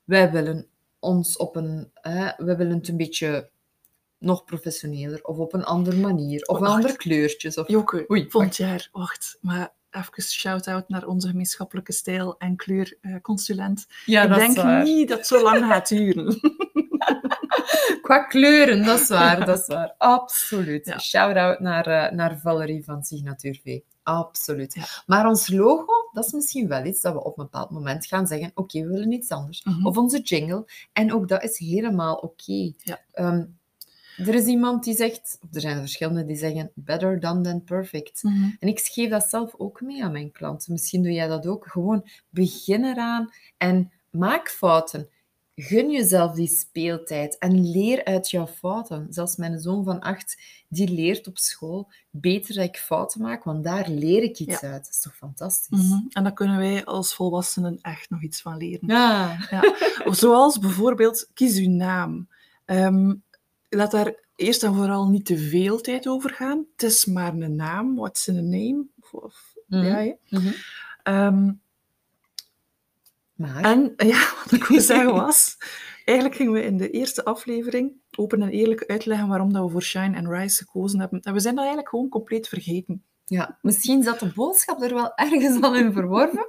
wij 0.03 0.31
willen 0.31 0.67
ons 1.05 1.38
op 1.38 1.55
een, 1.55 1.91
hè, 1.93 2.31
wij 2.45 2.57
willen 2.57 2.77
het 2.77 2.88
een 2.88 2.97
beetje 2.97 3.50
nog 4.17 4.43
professioneler 4.43 5.24
of 5.24 5.38
op 5.38 5.53
een 5.53 5.63
andere 5.63 5.97
manier 5.97 6.45
of 6.45 6.59
Oh, 6.59 6.67
andere 6.67 6.95
kleurtjes. 6.95 7.57
Of... 7.57 7.67
Joke, 7.67 8.05
Oei, 8.12 8.25
volgend 8.29 8.55
jaar, 8.57 8.89
wacht, 8.91 9.38
maar 9.41 9.74
even 9.91 10.24
shout-out 10.24 10.89
naar 10.89 11.05
onze 11.05 11.27
gemeenschappelijke 11.27 11.91
stijl- 11.93 12.35
en 12.38 12.55
kleurconsulent. 12.55 13.88
Ja, 14.05 14.24
Ik 14.24 14.29
dat 14.29 14.38
denk 14.38 14.57
is 14.57 14.63
waar. 14.63 14.83
niet 14.83 15.07
dat 15.09 15.17
het 15.17 15.27
zo 15.27 15.41
lang 15.43 15.65
gaat 15.65 15.88
duren. 15.88 16.39
Qua 18.01 18.19
kleuren, 18.24 18.85
dat 18.85 19.00
is 19.00 19.07
waar, 19.07 19.45
dat 19.45 19.59
is 19.59 19.67
waar. 19.67 19.93
Absoluut. 19.97 20.85
Ja. 20.85 21.00
Shout-out 21.00 21.59
naar, 21.59 21.85
eh, 21.88 22.12
naar 22.12 22.39
Valerie 22.39 22.83
van 22.83 23.03
Signatuur 23.03 23.59
V. 23.63 23.79
Absoluut. 24.03 24.74
Ja. 24.74 24.83
Maar 25.05 25.27
ons 25.27 25.50
logo, 25.50 26.04
dat 26.15 26.25
is 26.25 26.31
misschien 26.31 26.67
wel 26.67 26.86
iets 26.86 27.01
dat 27.01 27.13
we 27.13 27.24
op 27.24 27.38
een 27.38 27.43
bepaald 27.43 27.69
moment 27.69 28.05
gaan 28.05 28.27
zeggen, 28.27 28.51
oké, 28.53 28.81
we 28.81 28.88
willen 28.88 29.12
iets 29.12 29.29
anders. 29.29 29.63
Mhm. 29.63 29.86
Of 29.86 29.98
onze 29.98 30.22
jingle. 30.22 30.65
En 30.93 31.13
ook 31.13 31.27
dat 31.27 31.43
is 31.43 31.57
helemaal 31.57 32.15
oké. 32.15 32.72
Ja. 32.77 33.00
Ehm, 33.12 33.45
er 34.17 34.34
is 34.34 34.45
iemand 34.45 34.84
die 34.84 34.95
zegt, 34.95 35.38
of 35.41 35.55
er 35.55 35.62
zijn 35.62 35.77
verschillende 35.77 36.25
die 36.25 36.36
zeggen, 36.36 36.72
better 36.74 37.19
done 37.19 37.41
than 37.41 37.63
perfect. 37.63 38.24
Mhm. 38.24 38.50
En 38.60 38.67
ik 38.67 38.79
geef 38.79 39.10
dat 39.10 39.24
zelf 39.24 39.53
ook 39.57 39.81
mee 39.81 40.03
aan 40.03 40.12
mijn 40.12 40.31
klanten. 40.31 40.72
Misschien 40.72 41.03
doe 41.03 41.12
jij 41.12 41.27
dat 41.27 41.48
ook. 41.48 41.67
Gewoon 41.67 42.10
begin 42.29 42.84
eraan 42.84 43.29
en 43.57 43.91
maak 44.10 44.50
fouten. 44.50 45.10
Gun 45.55 45.91
jezelf 45.91 46.31
die 46.35 46.47
speeltijd 46.47 47.38
en 47.38 47.69
leer 47.71 48.03
uit 48.03 48.29
jouw 48.29 48.47
fouten. 48.47 49.07
Zelfs 49.09 49.35
mijn 49.35 49.59
zoon 49.59 49.83
van 49.83 50.00
acht, 50.00 50.38
die 50.69 50.89
leert 50.89 51.27
op 51.27 51.38
school 51.38 51.91
beter 52.09 52.55
dat 52.55 52.63
ik 52.63 52.77
fouten 52.77 53.21
maak, 53.21 53.43
want 53.43 53.63
daar 53.63 53.89
leer 53.89 54.24
ik 54.24 54.39
iets 54.39 54.63
uit. 54.63 54.83
Dat 54.83 54.93
is 54.93 55.00
toch 55.00 55.15
fantastisch? 55.15 55.81
Mhm. 55.89 56.00
En 56.09 56.24
daar 56.24 56.33
kunnen 56.33 56.57
wij 56.57 56.85
als 56.85 57.13
volwassenen 57.15 57.79
echt 57.81 58.09
nog 58.09 58.21
iets 58.24 58.41
van 58.41 58.57
leren. 58.57 58.88
Ja. 58.88 59.38
Ja. 59.50 59.75
Zoals 60.13 60.59
bijvoorbeeld, 60.59 61.29
kies 61.33 61.57
uw 61.57 61.69
naam. 61.69 62.27
Ehm, 62.65 63.13
laat 63.69 63.91
daar 63.91 64.13
eerst 64.35 64.63
en 64.63 64.74
vooral 64.75 65.09
niet 65.09 65.25
te 65.25 65.38
veel 65.38 65.81
tijd 65.81 66.07
over 66.07 66.29
gaan. 66.29 66.65
Het 66.71 66.83
is 66.83 67.05
maar 67.05 67.33
een 67.33 67.55
naam. 67.55 67.95
What's 67.95 68.27
in 68.27 68.38
a 68.38 68.41
name? 68.41 68.85
Of, 69.01 69.13
of- 69.13 69.53
Mhm. 70.29 70.51
ja, 71.05 71.55
Maar, 73.35 73.63
en 73.63 73.93
ja, 73.97 74.33
wat 74.43 74.51
ik 74.51 74.63
wil 74.63 74.81
zeggen 74.81 75.13
was... 75.13 75.57
Eigenlijk 76.05 76.37
gingen 76.37 76.53
we 76.53 76.63
in 76.63 76.77
de 76.77 76.89
eerste 76.89 77.23
aflevering 77.25 77.91
open 78.17 78.41
en 78.41 78.49
eerlijk 78.49 78.85
uitleggen 78.85 79.27
waarom 79.27 79.53
dat 79.53 79.63
we 79.65 79.71
voor 79.71 79.83
Shine 79.83 80.17
and 80.17 80.27
Rise 80.27 80.63
gekozen 80.63 80.99
hebben. 80.99 81.19
En 81.21 81.33
we 81.33 81.39
zijn 81.39 81.53
dat 81.55 81.63
eigenlijk 81.63 81.93
gewoon 81.93 82.09
compleet 82.09 82.47
vergeten. 82.47 83.03
ja, 83.25 83.57
misschien 83.61 84.03
zat 84.03 84.19
de 84.19 84.31
boodschap 84.35 84.81
er 84.81 84.93
wel 84.93 85.15
ergens 85.15 85.61
al 85.61 85.75
in 85.75 85.93
verworven. 85.93 86.47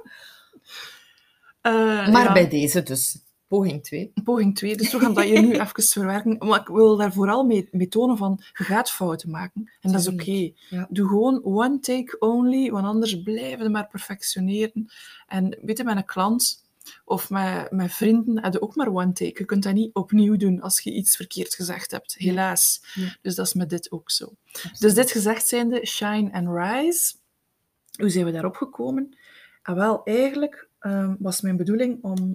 Eh, 1.61 1.73
Maar 2.11 2.23
ja. 2.23 2.33
bij 2.33 2.49
deze 2.49 2.83
dus, 2.83 3.23
poging 3.47 3.83
2. 3.83 4.11
Poging 4.23 4.55
2, 4.55 4.75
dus 4.75 4.91
we 4.91 4.99
gaan 4.99 5.13
dat 5.13 5.27
je 5.27 5.39
nu 5.39 5.51
even 5.59 5.83
verwerken. 5.83 6.37
Maar 6.47 6.59
ik 6.59 6.67
wil 6.67 6.97
daar 6.97 7.13
vooral 7.13 7.43
mee, 7.43 7.67
mee 7.71 7.87
tonen 7.87 8.17
van, 8.17 8.43
je 8.53 8.63
gaat 8.63 8.91
fouten 8.91 9.29
maken. 9.29 9.71
En 9.81 9.91
dat 9.91 10.01
is 10.01 10.07
oké. 10.07 10.51
Ja. 10.69 10.87
Doe 10.89 11.07
gewoon 11.07 11.43
one 11.43 11.79
take 11.79 12.15
only, 12.19 12.71
want 12.71 12.85
anders 12.85 13.21
blijven 13.21 13.65
we 13.65 13.69
maar 13.71 13.87
perfectioneren. 13.87 14.91
En 15.27 15.57
weet 15.61 15.77
je, 15.77 15.83
met 15.83 15.97
een 15.97 16.05
klant 16.05 16.65
of 17.05 17.29
met, 17.29 17.71
met 17.71 17.93
vrienden 17.93 18.43
heb 18.43 18.53
je 18.53 18.61
ook 18.61 18.75
maar 18.75 18.87
one 18.87 19.11
take. 19.11 19.31
Je 19.39 19.45
kunt 19.45 19.63
dat 19.63 19.73
niet 19.73 19.93
opnieuw 19.93 20.35
doen 20.37 20.61
als 20.61 20.79
je 20.79 20.91
iets 20.93 21.15
verkeerd 21.15 21.55
gezegd 21.55 21.91
hebt, 21.91 22.13
helaas. 22.13 22.81
Ja. 22.93 23.15
Dus 23.21 23.35
dat 23.35 23.45
is 23.45 23.53
met 23.53 23.69
dit 23.69 23.91
ook 23.91 24.11
zo. 24.11 24.35
Dus 24.79 24.93
dit 24.93 25.11
gezegd 25.11 25.47
zijnde, 25.47 25.85
shine 25.85 26.31
and 26.33 26.47
rise. 26.57 27.15
Hoe 27.99 28.09
zijn 28.09 28.25
we 28.25 28.31
daarop 28.31 28.55
gekomen? 28.55 29.17
Ah, 29.61 29.75
wel, 29.75 30.03
eigenlijk 30.03 30.67
ehm, 30.79 31.15
was 31.19 31.41
mijn 31.41 31.57
bedoeling 31.57 32.03
om... 32.03 32.31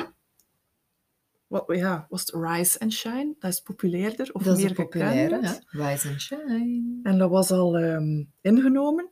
Wat, 1.47 1.65
ja, 1.67 2.07
was 2.09 2.21
het 2.21 2.31
rise 2.45 2.79
and 2.81 2.93
shine? 2.93 3.35
Dat 3.39 3.53
is 3.53 3.61
populairder 3.61 4.31
of 4.33 4.43
Dat 4.43 4.57
meer 4.57 4.69
een 4.69 4.75
populaire, 4.75 5.35
gekend. 5.35 5.65
hè? 5.71 5.89
Rise 5.91 6.09
and 6.09 6.21
shine. 6.21 7.01
En 7.03 7.19
dat 7.19 7.31
was 7.31 7.51
al 7.51 7.77
ehm, 7.79 8.25
ingenomen. 8.41 9.11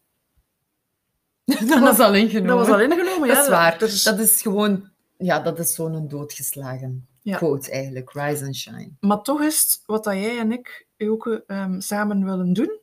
Dat 1.69 1.79
was 1.81 1.99
al 1.99 2.15
ingenomen. 2.15 2.57
Dat 2.57 2.67
was 2.67 2.77
al 2.77 2.81
ingenomen, 2.83 3.29
ja. 3.29 3.35
Dat 3.35 3.43
is 3.45 3.49
waar. 3.51 3.83
is- 3.83 4.03
Dat 4.03 4.19
is 4.19 4.43
gewoon... 4.43 4.89
Ja, 5.23 5.41
dat 5.41 5.59
is 5.59 5.75
zo'n 5.75 6.09
doodgeslagen 6.09 7.07
Ja. 7.23 7.37
quote 7.37 7.71
eigenlijk. 7.71 8.13
Rise 8.13 8.45
and 8.45 8.57
shine. 8.57 8.91
Maar 9.01 9.23
toch 9.23 9.41
is 9.43 9.61
het 9.61 9.83
wat 9.87 10.05
dat 10.05 10.15
jij 10.15 10.39
en 10.39 10.53
ik 10.53 10.87
ook 10.99 11.27
ehm, 11.47 11.81
samen 11.81 12.25
willen 12.25 12.53
doen. 12.53 12.79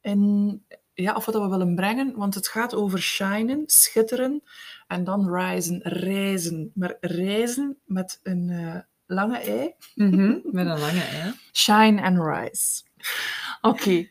En 0.00 0.62
ja, 0.94 1.14
of 1.14 1.24
wat 1.24 1.34
dat 1.34 1.42
we 1.44 1.50
willen 1.50 1.74
brengen, 1.74 2.16
want 2.16 2.34
het 2.34 2.48
gaat 2.48 2.74
over 2.74 2.98
shinen, 3.02 3.62
schitteren 3.66 4.42
en 4.86 5.04
dan 5.04 5.34
risen, 5.34 5.80
reizen. 5.82 6.70
Maar 6.74 6.96
reizen 7.00 7.78
met 7.84 8.20
een 8.22 8.50
eh, 8.50 8.80
lange 9.06 9.38
ei. 9.38 9.74
Met 10.52 10.66
een 10.66 10.78
lange 10.78 11.00
ei. 11.02 11.32
Shine 11.52 12.02
and 12.02 12.18
rise. 12.18 12.82
Oké, 13.60 14.08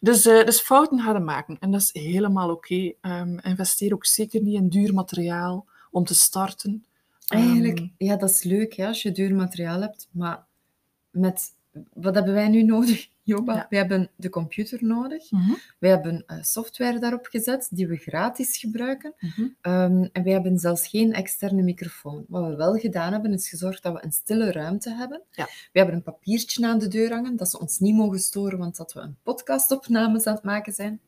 dus, 0.00 0.26
eh, 0.26 0.44
dus 0.44 0.60
fouten 0.60 1.00
gaan 1.00 1.24
maken 1.24 1.56
en 1.60 1.70
dat 1.70 1.80
is 1.80 2.02
helemaal 2.02 2.50
oké. 2.50 2.92
Ehm, 3.00 3.38
investeer 3.38 3.94
ook 3.94 4.06
zeker 4.06 4.42
niet 4.42 4.54
in 4.54 4.68
duur 4.68 4.94
materiaal 4.94 5.66
om 5.90 6.04
te 6.04 6.14
starten. 6.14 6.84
Eigenlijk, 7.28 7.78
Ehm, 7.78 7.88
ja, 7.98 8.16
dat 8.16 8.30
is 8.30 8.42
leuk 8.42 8.74
hè, 8.74 8.86
als 8.86 9.02
je 9.02 9.12
duur 9.12 9.34
materiaal 9.34 9.80
hebt, 9.80 10.08
maar 10.10 10.44
met, 11.10 11.54
wat 11.92 12.14
hebben 12.14 12.34
wij 12.34 12.48
nu 12.48 12.62
nodig, 12.74 13.08
Joba? 13.22 13.54
Ja. 13.54 13.66
We 13.70 13.76
hebben 13.76 14.10
de 14.16 14.28
computer 14.28 14.84
nodig. 14.84 15.30
mhm, 15.30 15.52
We 15.78 15.88
hebben 15.88 16.24
eh, 16.26 16.42
software 16.42 16.98
daarop 16.98 17.26
gezet 17.26 17.68
die 17.70 17.86
we 17.86 17.96
gratis 17.96 18.56
gebruiken. 18.56 19.14
mhm. 19.18 19.46
Ehm, 19.60 20.06
en 20.12 20.22
wij 20.22 20.32
hebben 20.32 20.58
zelfs 20.58 20.88
geen 20.88 21.12
externe 21.12 21.62
microfoon. 21.62 22.24
Wat 22.28 22.48
we 22.48 22.56
wel 22.56 22.74
gedaan 22.74 23.12
hebben, 23.12 23.32
is 23.32 23.48
gezorgd 23.48 23.82
dat 23.82 23.92
we 23.92 24.04
een 24.04 24.12
stille 24.12 24.52
ruimte 24.52 24.90
hebben. 24.94 25.22
Ja. 25.30 25.44
We 25.44 25.78
hebben 25.78 25.94
een 25.94 26.02
papiertje 26.02 26.66
aan 26.66 26.78
de 26.78 26.88
deur 26.88 27.10
hangen, 27.12 27.36
dat 27.36 27.50
ze 27.50 27.58
ons 27.60 27.78
niet 27.78 27.94
mogen 27.94 28.18
storen, 28.20 28.58
want 28.58 28.76
dat 28.76 28.92
we 28.92 29.00
een 29.00 29.16
podcastopnames 29.22 30.26
aan 30.26 30.34
het 30.34 30.44
maken 30.44 30.72
zijn. 30.72 31.00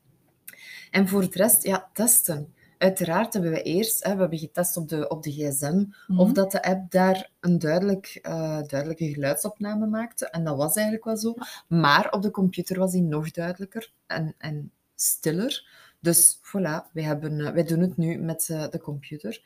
En 0.91 1.07
voor 1.07 1.21
het 1.21 1.35
rest, 1.35 1.63
ja, 1.63 1.89
testen. 1.93 2.53
Uiteraard 2.81 3.33
hebben 3.33 3.51
we 3.51 3.61
eerst, 3.61 4.03
hè, 4.03 4.13
we 4.13 4.19
hebben 4.19 4.39
getest 4.39 4.77
op 4.77 4.89
de, 4.89 5.07
op 5.07 5.23
de 5.23 5.31
gsm, 5.31 5.85
of 6.17 6.25
Mhm. 6.25 6.33
dat 6.33 6.51
de 6.51 6.63
app 6.63 6.91
daar 6.91 7.29
een 7.39 7.59
duidelijk, 7.59 8.19
eh, 8.21 8.61
duidelijke 8.67 9.13
geluidsopname 9.13 9.87
maakte. 9.87 10.29
En 10.29 10.43
dat 10.43 10.57
was 10.57 10.75
eigenlijk 10.75 11.05
wel 11.05 11.17
zo. 11.17 11.33
Maar 11.67 12.11
op 12.11 12.21
de 12.21 12.31
computer 12.31 12.79
was 12.79 12.91
die 12.91 13.01
nog 13.01 13.31
duidelijker 13.31 13.91
en, 14.07 14.35
en 14.37 14.71
stiller. 14.95 15.67
Dus 15.99 16.37
voilà, 16.37 16.91
wij, 16.93 17.03
hebben, 17.03 17.39
eh, 17.39 17.53
wij 17.53 17.63
doen 17.63 17.79
het 17.79 17.97
nu 17.97 18.17
met 18.17 18.49
eh, 18.49 18.69
de 18.69 18.79
computer. 18.79 19.41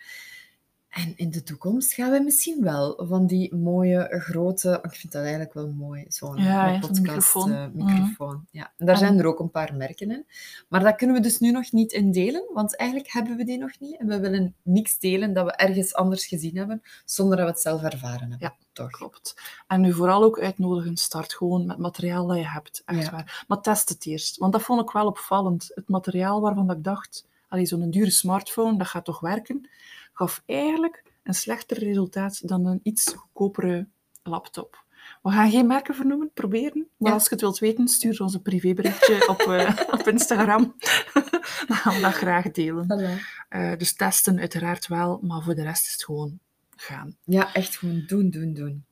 En 0.96 1.14
in 1.16 1.30
de 1.30 1.44
toekomst 1.44 1.94
gaan 1.94 2.12
we 2.12 2.20
misschien 2.20 2.64
wel 2.64 3.04
van 3.08 3.26
die 3.28 3.56
mooie, 3.56 4.08
grote... 4.20 4.80
Ik 4.82 4.96
vind 4.96 5.12
dat 5.14 5.22
eigenlijk 5.22 5.54
wel 5.54 5.68
mooi, 5.68 6.06
zo'n 6.08 6.38
Ja, 6.38 6.68
ja, 6.68 6.80
podcast 6.80 7.02
microfoon. 7.02 7.52
eh, 7.54 7.66
Mhm. 7.74 7.86
microfoon. 7.86 8.46
Ja. 8.52 8.72
En 8.78 8.86
daar 8.86 8.96
En- 8.96 9.02
zijn 9.02 9.20
er 9.20 9.26
ook 9.26 9.40
een 9.40 9.52
paar 9.52 9.76
merken 9.76 10.12
in. 10.12 10.26
Maar 10.68 10.84
dat 10.84 10.96
kunnen 10.96 11.16
we 11.16 11.22
dus 11.22 11.40
nu 11.40 11.52
nog 11.52 11.72
niet 11.72 11.92
in 11.92 12.12
delen, 12.12 12.44
want 12.54 12.76
eigenlijk 12.76 13.12
hebben 13.12 13.38
we 13.38 13.44
die 13.46 13.58
nog 13.58 13.72
niet. 13.80 13.98
En 14.00 14.08
we 14.08 14.20
willen 14.20 14.56
niks 14.62 15.00
delen 15.00 15.34
dat 15.34 15.46
we 15.46 15.52
ergens 15.56 15.94
anders 15.94 16.26
gezien 16.26 16.58
hebben, 16.58 16.82
zonder 17.06 17.38
dat 17.38 17.46
we 17.46 17.52
het 17.52 17.62
zelf 17.62 17.82
ervaren 17.84 18.20
hebben. 18.20 18.38
Ja, 18.40 18.56
toch? 18.74 18.90
Klopt. 18.90 19.36
En 19.68 19.82
nu 19.82 19.94
vooral 19.94 20.24
ook 20.24 20.40
uitnodigen, 20.40 20.98
start 20.98 21.34
gewoon 21.34 21.66
met 21.66 21.78
materiaal 21.78 22.28
dat 22.28 22.38
je 22.38 22.48
hebt. 22.48 22.82
Echt 22.86 23.04
Ja. 23.06 23.12
waar. 23.12 23.44
Maar 23.48 23.62
test 23.62 23.90
het 23.90 24.06
eerst. 24.06 24.38
Want 24.38 24.52
dat 24.54 24.62
vond 24.62 24.82
ik 24.82 24.92
wel 24.92 25.06
opvallend. 25.06 25.72
Het 25.74 25.88
materiaal 25.90 26.42
waarvan 26.42 26.72
ik 26.72 26.84
dacht, 26.84 27.26
zo'n 27.64 27.90
dure 27.90 28.12
smartphone, 28.12 28.78
dat 28.78 28.88
gaat 28.88 29.06
toch 29.06 29.20
werken, 29.20 29.70
gaf 30.16 30.44
eigenlijk 30.46 31.04
een 31.24 31.34
slechter 31.34 31.78
resultaat 31.80 32.48
dan 32.48 32.66
een 32.66 32.80
iets 32.84 33.14
goedkopere 33.14 33.88
laptop. 34.24 34.84
We 35.24 35.32
gaan 35.32 35.52
geen 35.52 35.68
merken 35.68 35.96
vernoemen, 35.96 36.32
proberen. 36.34 36.88
Maar 36.98 37.10
Ja. 37.10 37.14
als 37.14 37.24
je 37.24 37.30
het 37.30 37.42
wilt 37.42 37.60
weten, 37.60 37.88
stuur 37.88 38.22
ons 38.22 38.34
een 38.34 38.42
privéberichtje 38.42 39.28
op, 39.30 39.40
eh, 39.40 39.80
op 39.92 40.08
Instagram. 40.08 40.76
Dan 41.68 41.78
gaan 41.78 41.96
we 41.96 42.02
dat 42.02 42.14
graag 42.14 42.52
delen. 42.52 43.20
Eh, 43.50 43.72
dus 43.78 43.96
testen 43.96 44.40
uiteraard 44.40 44.88
wel, 44.88 45.20
maar 45.22 45.42
voor 45.44 45.56
de 45.56 45.64
rest 45.64 45.86
is 45.86 45.92
het 45.92 46.04
gewoon 46.04 46.40
gaan. 46.76 47.16
Ja, 47.24 47.54
echt 47.54 47.78
gewoon 47.78 48.04
doen, 48.08 48.30
doen, 48.30 48.54
doen. 48.54 48.86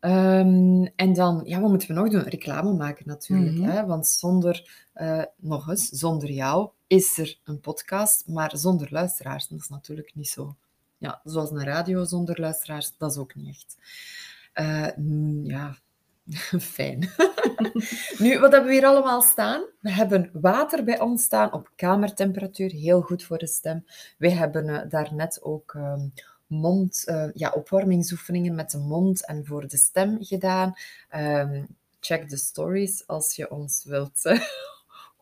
Ehm, 0.00 0.86
en 0.96 1.12
dan, 1.12 1.40
ja, 1.44 1.60
wat 1.60 1.70
moeten 1.70 1.88
we 1.88 1.94
nog 1.94 2.08
doen? 2.08 2.22
Reclame 2.22 2.72
maken 2.72 3.06
natuurlijk. 3.06 3.56
Mhm. 3.56 3.68
hè? 3.70 3.86
Want 3.86 4.06
zonder, 4.08 4.86
eh, 4.92 5.22
nog 5.36 5.68
eens, 5.68 5.88
zonder 5.88 6.30
jou 6.30 6.70
is 6.86 7.18
er 7.18 7.38
een 7.44 7.60
podcast, 7.60 8.26
maar 8.26 8.56
zonder 8.56 8.88
luisteraars, 8.90 9.48
dat 9.48 9.58
is 9.58 9.68
natuurlijk 9.68 10.14
niet 10.14 10.28
zo. 10.28 10.56
Ja, 10.98 11.20
zoals 11.24 11.50
een 11.50 11.64
radio 11.64 12.04
zonder 12.04 12.40
luisteraars, 12.40 12.92
dat 12.98 13.10
is 13.10 13.16
ook 13.16 13.34
niet 13.34 13.48
echt. 13.48 13.76
Eh, 14.52 14.88
ja, 15.42 15.76
fijn. 16.60 17.10
nu, 18.18 18.38
wat 18.38 18.52
hebben 18.52 18.68
we 18.68 18.72
hier 18.72 18.86
allemaal 18.86 19.22
staan? 19.22 19.64
We 19.80 19.90
hebben 19.90 20.30
water 20.32 20.84
bij 20.84 21.00
ons 21.00 21.22
staan 21.22 21.52
op 21.52 21.70
kamertemperatuur, 21.76 22.70
heel 22.70 23.00
goed 23.00 23.22
voor 23.22 23.38
de 23.38 23.46
stem. 23.46 23.84
We 24.18 24.30
hebben 24.30 24.68
eh, 24.68 24.90
daarnet 24.90 25.42
ook 25.42 25.74
ehm, 25.74 26.08
mond, 26.46 27.04
eh, 27.06 27.28
ja, 27.34 27.50
opwarmingsoefeningen 27.50 28.54
met 28.54 28.70
de 28.70 28.78
mond 28.78 29.26
en 29.26 29.46
voor 29.46 29.68
de 29.68 29.76
stem 29.76 30.16
gedaan. 30.20 30.74
Ehm, 31.08 31.64
check 32.00 32.28
de 32.28 32.36
stories 32.36 33.06
als 33.06 33.36
je 33.36 33.50
ons 33.50 33.84
wilt 33.84 34.22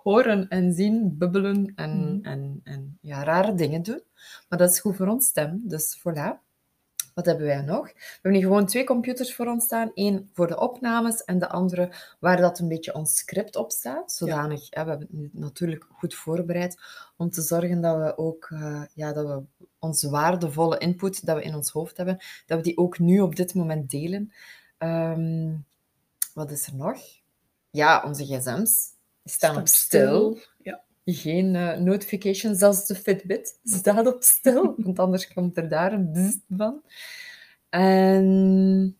horen 0.05 0.49
en 0.49 0.73
zien, 0.73 1.19
bubbelen 1.19 1.73
en, 1.75 1.99
Mhm. 1.99 2.25
en, 2.25 2.61
en 2.65 2.99
ja, 3.01 3.25
rare 3.25 3.55
dingen 3.55 3.83
doen. 3.83 4.03
Maar 4.49 4.59
dat 4.59 4.71
is 4.71 4.81
goed 4.81 4.97
voor 4.97 5.07
ons 5.07 5.27
stem, 5.27 5.61
dus 5.65 5.99
voilà. 5.99 6.43
Wat 7.15 7.27
hebben 7.27 7.47
wij 7.47 7.61
nog? 7.61 7.85
We 7.93 8.01
hebben 8.13 8.33
hier 8.41 8.43
gewoon 8.49 8.67
twee 8.67 8.85
computers 8.85 9.35
voor 9.35 9.47
ons 9.47 9.65
staan. 9.65 9.91
Eén 9.95 10.31
voor 10.33 10.47
de 10.47 10.61
opnames 10.61 11.25
en 11.25 11.39
de 11.39 11.49
andere 11.49 11.91
waar 12.21 12.37
dat 12.37 12.59
een 12.59 12.69
beetje 12.69 12.95
ons 12.95 13.17
script 13.17 13.57
op 13.57 13.71
staat. 13.71 14.13
Zodanig, 14.13 14.67
hè, 14.71 14.85
we 14.85 14.91
hebben 14.91 15.09
het 15.23 15.35
natuurlijk 15.35 15.87
goed 15.91 16.15
voorbereid 16.15 16.77
om 17.17 17.31
te 17.31 17.43
zorgen 17.43 17.81
dat 17.81 17.97
we 17.97 18.19
ook 18.19 18.49
eh, 18.51 18.83
ja, 18.95 19.13
dat 19.13 19.27
we 19.27 19.43
onze 19.79 20.11
waardevolle 20.11 20.79
input 20.79 21.27
dat 21.27 21.37
we 21.37 21.43
in 21.43 21.55
ons 21.55 21.71
hoofd 21.71 21.97
hebben, 21.97 22.19
dat 22.47 22.59
we 22.59 22.65
die 22.65 22.77
ook 22.79 22.99
nu 22.99 23.21
op 23.21 23.37
dit 23.37 23.55
moment 23.55 23.91
delen. 23.91 24.33
Ehm, 24.79 25.57
wat 26.35 26.51
is 26.51 26.67
er 26.67 26.75
nog? 26.77 26.99
Ja, 27.71 28.03
onze 28.05 28.25
gsm's 28.25 28.94
staan 29.25 29.57
op 29.57 29.69
stil. 29.69 30.39
Ja. 30.63 30.83
Geen 31.05 31.57
eh, 31.57 31.79
notifications, 31.79 32.59
zelfs 32.59 32.87
de 32.87 32.95
Fitbit 32.95 33.59
staat 33.81 34.07
op 34.07 34.23
stil, 34.23 34.75
want 34.77 34.99
anders 34.99 35.33
komt 35.33 35.57
er 35.57 35.69
daar 35.69 35.93
een 35.93 36.13
bzzt 36.13 36.45
van. 36.49 36.83
En 37.69 38.99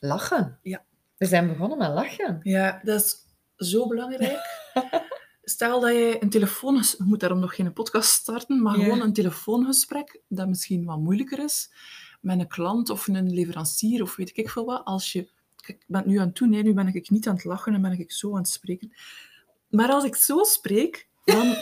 lachen. 0.00 0.58
Ja. 0.62 0.84
We 1.16 1.26
zijn 1.26 1.48
begonnen 1.48 1.78
met 1.78 1.88
lachen. 1.88 2.40
Ja, 2.42 2.80
dat 2.84 3.00
is 3.00 3.16
zo 3.56 3.86
belangrijk. 3.88 4.40
Stel 5.42 5.80
dat 5.80 5.92
je 5.92 6.16
een 6.20 6.30
telefoon... 6.30 6.74
Je 6.74 7.04
moet 7.04 7.20
daarom 7.20 7.38
nog 7.40 7.54
geen 7.54 7.72
podcast 7.72 8.10
starten, 8.10 8.62
maar 8.62 8.76
Ja. 8.78 8.82
gewoon 8.84 9.00
een 9.00 9.12
telefoongesprek, 9.12 10.20
dat 10.28 10.48
misschien 10.48 10.84
wat 10.84 10.98
moeilijker 10.98 11.44
is. 11.44 11.72
met 12.20 12.38
een 12.40 12.48
klant 12.48 12.90
of 12.90 13.08
een 13.08 13.30
leverancier 13.32 14.02
of 14.02 14.16
weet 14.16 14.36
ik 14.36 14.50
veel 14.50 14.64
wat. 14.64 14.84
Als 14.84 15.12
je, 15.12 15.28
ik 15.66 15.84
ben 15.86 16.02
nu 16.06 16.18
aan 16.18 16.26
het 16.26 16.36
doen, 16.36 16.52
hè, 16.52 16.62
nu 16.62 16.74
ben 16.74 16.94
ik 16.94 17.10
niet 17.10 17.28
aan 17.28 17.34
het 17.34 17.44
lachen 17.44 17.74
en 17.74 17.82
ben 17.82 17.98
ik 17.98 18.12
zo 18.12 18.30
aan 18.30 18.38
het 18.42 18.48
spreken. 18.48 18.92
Maar 19.68 19.88
als 19.88 20.04
ik 20.04 20.16
zo 20.16 20.42
spreek, 20.42 21.08
dan... 21.24 21.54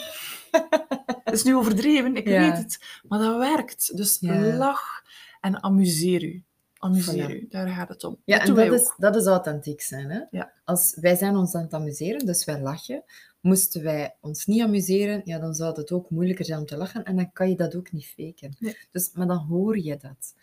Het 1.25 1.37
is 1.37 1.43
nu 1.43 1.57
overdreven, 1.57 2.17
ik 2.17 2.29
Ja. 2.29 2.41
weet 2.41 2.59
het. 2.59 3.01
Maar 3.09 3.19
dat 3.19 3.39
werkt. 3.39 3.97
Dus 3.97 4.19
Ja. 4.21 4.57
lach 4.57 5.03
en 5.41 5.63
amuseer 5.63 6.23
u. 6.25 6.43
Amuseer 6.79 7.31
u, 7.31 7.47
daar 7.49 7.69
gaat 7.69 7.89
het 7.89 8.05
om. 8.05 8.19
Ja, 8.25 8.39
dat 8.39 8.49
en 8.49 8.55
dat 8.55 8.81
is, 8.81 8.95
dat 8.97 9.17
is 9.17 9.25
authentiek 9.27 9.81
zijn. 9.81 10.11
Hè? 10.11 10.21
Ja. 10.31 10.53
Als, 10.65 10.97
wij 11.01 11.17
zijn 11.17 11.37
ons 11.37 11.55
aan 11.55 11.63
het 11.63 11.75
amuseren, 11.75 12.27
dus 12.27 12.45
wij 12.45 12.61
lachen. 12.61 13.05
Moesten 13.41 13.83
wij 13.83 14.17
ons 14.21 14.47
niet 14.47 14.63
amuseren, 14.63 15.21
ja, 15.25 15.39
dan 15.39 15.55
zou 15.55 15.77
het 15.77 15.93
ook 15.93 16.11
moeilijker 16.11 16.45
zijn 16.45 16.59
om 16.59 16.67
te 16.67 16.77
lachen. 16.77 17.05
En 17.05 17.17
dan 17.17 17.33
kan 17.33 17.49
je 17.49 17.57
dat 17.57 17.77
ook 17.77 17.93
niet 17.93 18.07
faken. 18.07 18.57
Nee. 18.59 18.77
Dus, 18.91 19.11
maar 19.13 19.27
dan 19.27 19.39
hoor 19.39 19.79
je 19.79 19.97
dat. 19.97 20.35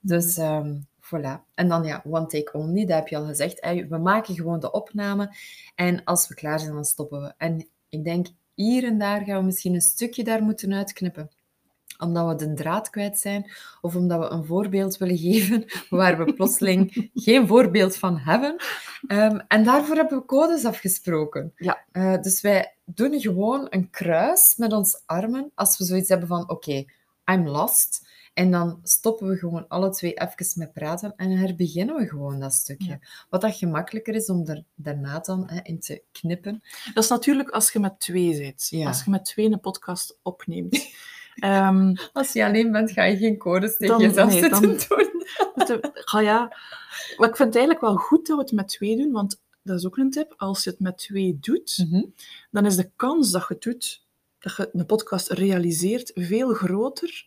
Dus 0.00 0.36
ehm, 0.36 0.76
voilà. 1.16 1.44
En 1.54 1.68
dan 1.68 1.84
ja, 1.84 2.02
one 2.06 2.26
take 2.26 2.52
only, 2.52 2.86
dat 2.86 2.96
heb 2.96 3.08
je 3.08 3.16
al 3.16 3.26
gezegd. 3.26 3.60
We 3.88 3.98
maken 3.98 4.34
gewoon 4.34 4.60
de 4.60 4.70
opname. 4.70 5.34
En 5.74 6.04
als 6.04 6.28
we 6.28 6.34
klaar 6.34 6.60
zijn, 6.60 6.72
dan 6.72 6.84
stoppen 6.84 7.20
we. 7.20 7.34
En 7.36 7.68
ik 7.88 8.04
denk, 8.04 8.26
hier 8.54 8.84
en 8.84 8.98
daar 8.98 9.24
gaan 9.24 9.38
we 9.38 9.44
misschien 9.44 9.74
een 9.74 9.80
stukje 9.80 10.24
daar 10.24 10.42
moeten 10.42 10.74
uitknippen 10.74 11.30
omdat 11.98 12.28
we 12.28 12.46
de 12.46 12.54
draad 12.54 12.90
kwijt 12.90 13.18
zijn, 13.18 13.50
of 13.80 13.96
omdat 13.96 14.18
we 14.18 14.34
een 14.34 14.44
voorbeeld 14.44 14.96
willen 14.96 15.18
geven 15.18 15.64
waar 15.98 16.18
we 16.18 16.34
plotseling 16.34 17.10
geen 17.14 17.46
voorbeeld 17.46 17.96
van 17.96 18.18
hebben. 18.18 18.56
Ehm, 19.06 19.40
en 19.48 19.64
daarvoor 19.64 19.96
hebben 19.96 20.18
we 20.18 20.24
codes 20.24 20.64
afgesproken. 20.64 21.52
Ja. 21.56 21.84
Eh, 21.92 22.20
dus 22.20 22.40
wij 22.40 22.74
doen 22.84 23.20
gewoon 23.20 23.66
een 23.70 23.90
kruis 23.90 24.54
met 24.56 24.72
onze 24.72 25.00
armen 25.06 25.50
als 25.54 25.78
we 25.78 25.84
zoiets 25.84 26.08
hebben 26.08 26.28
van 26.28 26.50
oké, 26.50 26.84
I'm 27.32 27.48
lost. 27.48 28.06
En 28.34 28.50
dan 28.50 28.78
stoppen 28.82 29.28
we 29.28 29.36
gewoon 29.36 29.68
alle 29.68 29.90
twee 29.90 30.14
even 30.14 30.46
met 30.58 30.72
praten 30.72 31.12
en 31.16 31.30
herbeginnen 31.30 31.96
we 31.96 32.08
gewoon 32.08 32.40
dat 32.40 32.52
stukje. 32.52 32.88
Ja. 32.88 32.98
Wat 33.30 33.40
dat 33.40 33.56
gemakkelijker 33.56 34.14
is 34.14 34.26
om 34.28 34.46
er 34.46 34.64
daarna 34.74 35.18
dan 35.18 35.48
hè, 35.50 35.60
in 35.62 35.80
te 35.80 36.02
knippen. 36.12 36.62
Dat 36.94 37.04
is 37.04 37.10
natuurlijk 37.10 37.50
als 37.50 37.72
je 37.72 37.78
met 37.78 38.00
twee. 38.00 38.54
Ja. 38.56 38.86
Als 38.86 39.04
je 39.04 39.10
met 39.10 39.24
twee 39.24 39.50
een 39.50 39.60
podcast 39.60 40.18
opneemt. 40.22 40.78
Ehm, 41.34 41.94
Als 42.12 42.32
je 42.32 42.44
alleen 42.44 42.72
bent, 42.72 42.90
ga 42.90 43.04
je 43.04 43.16
geen 43.16 43.38
codes 43.38 43.76
tegen 43.76 43.98
jezelf 44.00 44.30
nee, 44.30 44.40
zitten 44.40 44.60
dan- 44.62 44.70
doen. 44.70 44.78
De- 45.66 45.90
ga 45.94 46.20
ja, 46.20 46.38
maar 47.16 47.28
ik 47.28 47.36
vind 47.36 47.48
het 47.48 47.56
eigenlijk 47.56 47.80
wel 47.80 47.96
goed 47.96 48.26
dat 48.26 48.36
we 48.36 48.42
het 48.42 48.52
met 48.52 48.68
twee 48.68 48.96
doen, 48.96 49.12
want 49.12 49.42
dat 49.62 49.78
is 49.78 49.86
ook 49.86 49.96
een 49.96 50.10
tip. 50.10 50.34
Als 50.36 50.64
je 50.64 50.70
het 50.70 50.80
met 50.80 50.98
twee 50.98 51.38
doet, 51.40 51.84
Mhm. 51.90 52.02
dan 52.50 52.66
is 52.66 52.76
de 52.76 52.90
kans 52.96 53.30
dat 53.30 53.44
je 53.48 53.54
het 53.54 53.62
doet, 53.62 54.03
dat 54.44 54.56
je 54.56 54.70
een 54.72 54.86
podcast 54.86 55.30
realiseert, 55.30 56.10
veel 56.14 56.54
groter. 56.54 57.26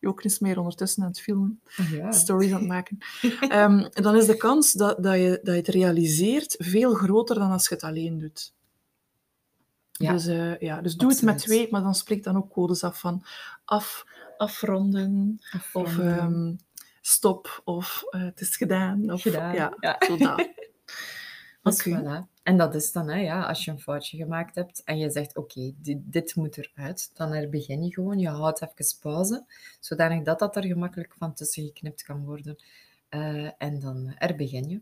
Je 0.00 0.08
ook 0.08 0.24
eens 0.24 0.38
meer 0.38 0.58
ondertussen 0.58 1.02
aan 1.02 1.08
het 1.08 1.20
filmen, 1.20 1.60
Ja. 1.90 2.12
stories 2.12 2.52
aan 2.52 2.58
het 2.58 2.68
maken. 2.68 2.98
Ehm, 3.48 3.88
dan 3.90 4.16
is 4.16 4.26
de 4.26 4.36
kans 4.36 4.72
dat, 4.72 5.02
dat, 5.02 5.14
je, 5.14 5.40
dat 5.42 5.54
je 5.54 5.60
het 5.60 5.68
realiseert 5.68 6.54
veel 6.58 6.94
groter 6.94 7.38
dan 7.38 7.50
als 7.50 7.68
je 7.68 7.74
het 7.74 7.84
alleen 7.84 8.18
doet. 8.18 8.52
Ja. 9.92 10.12
Dus, 10.12 10.26
eh, 10.26 10.58
ja, 10.58 10.80
dus 10.80 10.94
doe 10.96 11.10
het 11.10 11.22
met 11.22 11.38
twee, 11.38 11.66
maar 11.70 11.82
dan 11.82 11.94
spreek 11.94 12.22
dan 12.24 12.36
ook 12.36 12.50
codes 12.52 12.84
af 12.84 13.00
van 13.00 13.24
af, 13.64 14.04
afronden, 14.38 15.40
of 15.72 15.98
ehm, 15.98 16.54
stop, 17.00 17.62
of 17.64 18.02
eh, 18.10 18.20
het 18.22 18.40
is 18.40 18.56
gedaan. 18.56 19.12
Of, 19.12 19.22
Gedaan, 19.22 19.54
Ja, 19.54 19.76
ja. 19.80 19.96
zo 20.06 20.16
dat. 20.26 20.48
Oké. 21.62 22.00
voilà. 22.00 22.37
En 22.48 22.56
dat 22.56 22.74
is 22.74 22.92
dan, 22.92 23.08
hè, 23.08 23.20
ja, 23.20 23.42
als 23.42 23.64
je 23.64 23.70
een 23.70 23.80
foutje 23.80 24.16
gemaakt 24.16 24.54
hebt 24.54 24.82
en 24.84 24.98
je 24.98 25.10
zegt, 25.10 25.36
oké, 25.36 25.72
dit, 25.76 25.98
dit 26.04 26.34
moet 26.34 26.58
eruit, 26.58 27.10
dan 27.14 27.32
herbegin 27.32 27.84
je 27.84 27.92
gewoon. 27.92 28.18
Je 28.18 28.28
houdt 28.28 28.62
even 28.62 28.98
pauze, 29.00 29.44
zodanig 29.80 30.22
dat 30.22 30.38
dat 30.38 30.56
er 30.56 30.64
gemakkelijk 30.64 31.14
van 31.18 31.34
tussen 31.34 31.64
geknipt 31.64 32.02
kan 32.02 32.24
worden. 32.24 32.56
Eh, 33.08 33.50
en 33.58 33.80
dan 33.80 34.12
herbegin 34.14 34.68
je. 34.68 34.80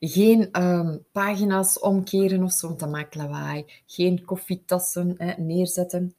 Geen 0.00 0.48
ehm, 0.52 0.96
pagina's 1.12 1.80
omkeren 1.80 2.42
of 2.42 2.52
zo, 2.52 2.66
want 2.66 2.80
dat 2.80 2.90
maakt 2.90 3.14
lawaai. 3.14 3.64
Geen 3.86 4.24
koffietassen 4.24 5.14
hè, 5.18 5.42
neerzetten, 5.42 6.14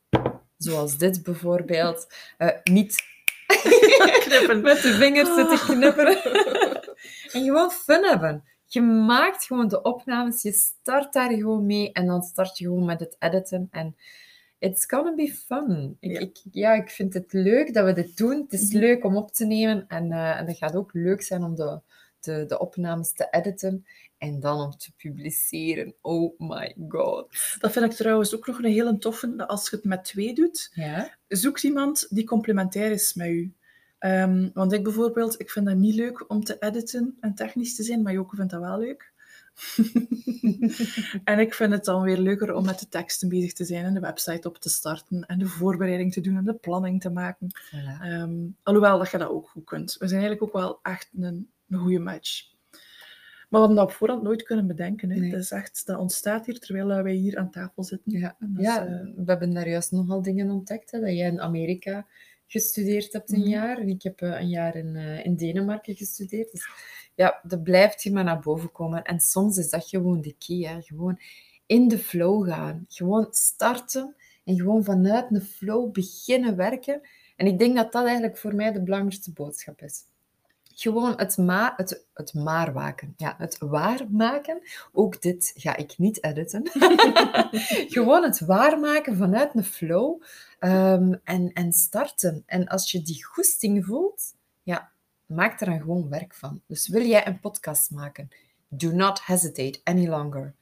zoals 0.58 0.98
dit 0.98 1.24
bijvoorbeeld. 1.24 2.14
Eh, 2.38 2.50
niet 2.64 3.04
Knippen. 4.26 4.62
met 4.72 4.82
de 4.82 4.94
vingers 4.94 5.36
zitten 5.36 5.60
knipperen. 5.60 6.24
en 7.34 7.44
gewoon 7.44 7.72
fun 7.72 8.04
hebben. 8.04 8.44
Je 8.74 8.82
maakt 8.82 9.46
gewoon 9.46 9.68
de 9.68 9.82
opnames, 9.82 10.42
je 10.42 10.52
start 10.52 11.14
daar 11.14 11.32
gewoon 11.32 11.66
mee 11.66 11.92
en 11.92 12.06
dan 12.06 12.22
start 12.22 12.58
je 12.58 12.66
gewoon 12.66 12.86
met 12.86 13.00
het 13.00 13.16
editen. 13.20 13.68
En 13.72 13.96
it's 14.60 14.86
gonna 14.88 15.14
be 15.16 15.34
fun. 15.34 15.98
Ik, 16.00 16.12
Ja. 16.12 16.20
ik, 16.20 16.38
ja, 16.52 16.74
ik 16.74 16.90
vind 16.90 17.14
het 17.14 17.34
leuk 17.34 17.74
dat 17.74 17.86
we 17.86 17.94
dit 17.94 18.18
doen. 18.18 18.42
Het 18.42 18.54
is 18.54 18.70
Mhm. 18.74 18.78
leuk 18.78 19.04
om 19.06 19.16
op 19.18 19.32
te 19.32 19.46
nemen 19.46 19.86
en, 19.88 20.12
eh, 20.12 20.40
en 20.40 20.46
dat 20.46 20.58
gaat 20.58 20.76
ook 20.76 20.94
leuk 20.94 21.22
zijn 21.22 21.44
om 21.44 21.56
de, 21.56 21.80
de, 22.20 22.46
de 22.46 22.60
opnames 22.60 23.14
te 23.14 23.28
editen 23.32 23.86
en 24.18 24.40
dan 24.40 24.60
om 24.60 24.72
te 24.78 24.92
publiceren. 24.98 25.94
Oh 26.02 26.40
my 26.40 26.76
god. 26.88 27.28
Dat 27.60 27.72
vind 27.72 27.86
ik 27.86 27.92
trouwens 27.92 28.36
ook 28.36 28.48
nog 28.48 28.58
een 28.58 28.72
hele 28.72 28.98
toffe, 28.98 29.48
als 29.48 29.70
je 29.70 29.76
het 29.76 29.86
met 29.86 30.04
twee 30.04 30.34
doet, 30.34 30.72
Ja? 30.74 31.18
zoek 31.28 31.60
iemand 31.60 32.08
die 32.10 32.24
complementair 32.26 32.92
is 32.92 33.14
met 33.14 33.28
u. 33.28 33.54
Ehm, 34.02 34.50
want 34.54 34.74
ik 34.74 34.84
bijvoorbeeld, 34.84 35.40
ik 35.40 35.50
vind 35.50 35.66
dat 35.66 35.76
niet 35.76 35.96
leuk 35.96 36.30
om 36.30 36.44
te 36.44 36.56
editen 36.60 37.18
en 37.20 37.36
technisch 37.36 37.76
te 37.76 37.84
zijn, 37.84 38.02
maar 38.02 38.14
Joke 38.14 38.36
vindt 38.36 38.52
dat 38.52 38.62
wel 38.62 38.80
leuk. 38.80 39.14
en 41.24 41.40
ik 41.40 41.54
vind 41.54 41.72
het 41.72 41.86
dan 41.86 42.02
weer 42.02 42.18
leuker 42.18 42.54
om 42.54 42.66
met 42.66 42.80
de 42.80 42.88
teksten 42.88 43.30
bezig 43.30 43.54
te 43.54 43.66
zijn 43.66 43.86
en 43.86 43.94
de 43.94 44.00
website 44.00 44.48
op 44.48 44.58
te 44.58 44.70
starten 44.70 45.26
en 45.26 45.40
de 45.40 45.46
voorbereiding 45.46 46.14
te 46.14 46.22
doen 46.22 46.38
en 46.38 46.44
de 46.44 46.54
planning 46.54 47.02
te 47.02 47.10
maken. 47.10 47.48
Voilà. 47.66 48.02
Ehm, 48.02 48.48
alhoewel 48.64 48.98
dat 48.98 49.12
je 49.12 49.18
dat 49.18 49.30
ook 49.30 49.50
goed 49.50 49.66
kunt. 49.66 49.96
We 50.00 50.08
zijn 50.08 50.22
eigenlijk 50.22 50.44
ook 50.44 50.62
wel 50.62 50.80
echt 50.82 51.10
een, 51.20 51.50
een 51.70 51.80
goede 51.80 52.00
match. 52.00 52.50
Maar 53.50 53.60
we 53.62 53.68
hadden 53.68 53.76
dat 53.76 53.86
op 53.86 53.92
voorhand 53.92 54.24
nooit 54.24 54.44
kunnen 54.44 54.68
bedenken. 54.68 55.10
Hè. 55.10 55.20
Nee. 55.20 55.32
Dat, 55.32 55.40
is 55.40 55.52
echt, 55.52 55.86
dat 55.86 55.98
ontstaat 56.00 56.46
hier 56.46 56.60
terwijl 56.60 57.04
wij 57.04 57.14
hier 57.14 57.38
aan 57.38 57.52
tafel 57.52 57.84
zitten. 57.84 58.12
Ja, 58.12 58.36
is, 58.58 58.66
eh, 58.66 58.86
we 59.16 59.24
hebben 59.26 59.54
daar 59.54 59.70
juist 59.70 59.92
nogal 59.92 60.22
dingen 60.22 60.50
ontdekt. 60.50 60.92
Hè, 60.92 61.00
dat 61.00 61.10
jij 61.10 61.28
in 61.28 61.42
Amerika 61.42 62.06
gestudeerd 62.52 63.14
hebt 63.14 63.32
een 63.32 63.40
Mhm. 63.40 63.50
jaar. 63.50 63.78
En 63.78 63.88
ik 63.88 64.04
heb 64.04 64.22
eh, 64.22 64.40
een 64.40 64.50
jaar 64.50 64.76
in, 64.76 64.96
eh, 64.96 65.26
in 65.26 65.36
Denemarken 65.36 65.96
gestudeerd. 65.96 66.52
Dus 66.52 66.70
ja, 67.16 67.40
dat 67.44 67.64
blijft 67.64 68.04
je 68.04 68.12
maar 68.12 68.24
naar 68.24 68.40
boven 68.40 68.72
komen. 68.72 69.04
En 69.04 69.20
soms 69.20 69.58
is 69.58 69.70
dat 69.70 69.88
gewoon 69.88 70.22
de 70.22 70.36
key. 70.38 70.58
Hè. 70.58 70.82
Gewoon 70.82 71.20
in 71.66 71.88
de 71.88 71.98
flow 72.00 72.48
gaan. 72.48 72.86
Gewoon 72.88 73.28
starten 73.30 74.16
en 74.44 74.56
gewoon 74.56 74.84
vanuit 74.84 75.30
de 75.30 75.42
flow 75.42 75.92
beginnen 75.92 76.56
werken. 76.56 77.02
En 77.36 77.48
ik 77.48 77.60
denk 77.60 77.76
dat 77.76 77.92
dat 77.92 78.04
eigenlijk 78.06 78.38
voor 78.38 78.56
mij 78.56 78.72
de 78.72 78.84
belangrijkste 78.84 79.32
boodschap 79.34 79.82
is. 79.82 80.04
Gewoon 80.82 81.14
het, 81.18 81.38
ma 81.38 81.74
het, 81.78 82.06
het 82.14 82.34
maarwaken. 82.34 83.14
Ja, 83.18 83.36
het 83.38 83.58
waarmaken. 83.60 84.62
Ook 84.92 85.22
dit 85.22 85.54
ga 85.56 85.76
ik 85.76 85.98
niet 85.98 86.24
editen. 86.24 86.70
Gewoon 87.96 88.24
het 88.24 88.40
waarmaken 88.40 89.18
vanuit 89.18 89.56
een 89.56 89.64
flow. 89.64 90.22
ehm, 90.60 91.14
en, 91.24 91.54
en 91.54 91.74
starten. 91.74 92.44
En 92.46 92.68
als 92.68 92.92
je 92.92 93.02
die 93.02 93.26
goesting 93.26 93.86
voelt, 93.86 94.36
ja, 94.64 94.92
maak 95.26 95.60
er 95.60 95.66
dan 95.66 95.80
gewoon 95.80 96.10
werk 96.10 96.34
van. 96.34 96.62
Dus 96.68 96.88
wil 96.88 97.06
jij 97.06 97.28
een 97.28 97.40
podcast 97.40 97.92
maken? 97.92 98.30
Do 98.68 98.92
not 98.92 99.26
hesitate 99.26 99.82
any 99.84 100.08
longer. 100.08 100.54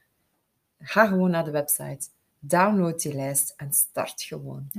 Ga 0.78 1.06
gewoon 1.06 1.30
naar 1.30 1.44
de 1.44 1.50
website. 1.50 2.08
Download 2.38 3.00
die 3.00 3.14
lijst 3.14 3.54
en 3.56 3.72
start 3.72 4.22
gewoon. 4.22 4.70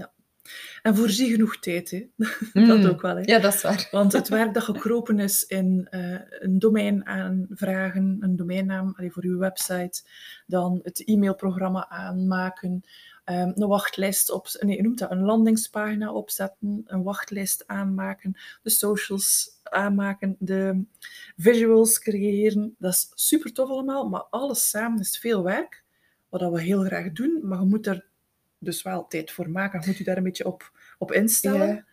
En 0.82 0.96
voorzie 0.96 1.32
genoeg 1.32 1.60
tijd, 1.60 1.92
hè. 1.92 2.08
Mm. 2.54 2.68
dat 2.82 2.86
ook 2.86 3.02
wel. 3.02 3.16
Hè. 3.16 3.22
Ja, 3.22 3.40
dat 3.40 3.54
is 3.54 3.62
waar. 3.62 3.88
Want 3.92 4.14
het 4.14 4.30
werk 4.40 4.54
dat 4.54 4.64
gekropen 4.64 5.20
is 5.20 5.46
in 5.46 5.88
eh, 5.90 6.20
een 6.30 6.60
domein 6.60 7.06
aanvragen, 7.06 8.18
een 8.20 8.36
domeinnaam 8.36 8.94
allee, 8.98 9.12
voor 9.12 9.24
uw 9.24 9.38
website, 9.38 10.04
dan 10.48 10.80
het 10.84 11.04
e-mailprogramma 11.06 11.90
aanmaken, 11.90 12.84
ehm, 13.24 13.52
een 13.56 13.68
wachtlijst 13.68 14.32
op, 14.32 14.48
nee, 14.60 14.76
je 14.76 14.82
noemt 14.82 15.00
dat, 15.00 15.12
een 15.12 15.26
landingspagina 15.26 16.14
opzetten, 16.14 16.84
een 16.86 17.04
wachtlijst 17.04 17.68
aanmaken, 17.68 18.38
de 18.62 18.70
socials 18.70 19.60
aanmaken, 19.64 20.36
de 20.40 20.84
visuals 21.38 22.00
creëren. 22.00 22.76
Dat 22.78 22.94
is 22.94 23.12
super 23.16 23.54
tof 23.54 23.70
allemaal, 23.70 24.10
maar 24.10 24.24
alles 24.30 24.70
samen 24.70 25.00
is 25.00 25.18
veel 25.18 25.44
werk, 25.44 25.84
wat 26.30 26.52
we 26.52 26.62
heel 26.62 26.84
graag 26.84 27.12
doen, 27.12 27.40
maar 27.44 27.60
je 27.60 27.66
moet 27.66 27.88
er 27.88 28.10
dus 28.64 28.82
wel 28.82 29.08
tijd 29.08 29.32
voor 29.32 29.50
maken. 29.50 29.80
Je 29.82 29.88
moet 29.88 29.98
je 29.98 30.04
daar 30.04 30.18
een 30.18 30.24
beetje 30.24 30.46
op, 30.46 30.72
op 30.98 31.12
instellen. 31.12 31.68
Ja. 31.68 31.86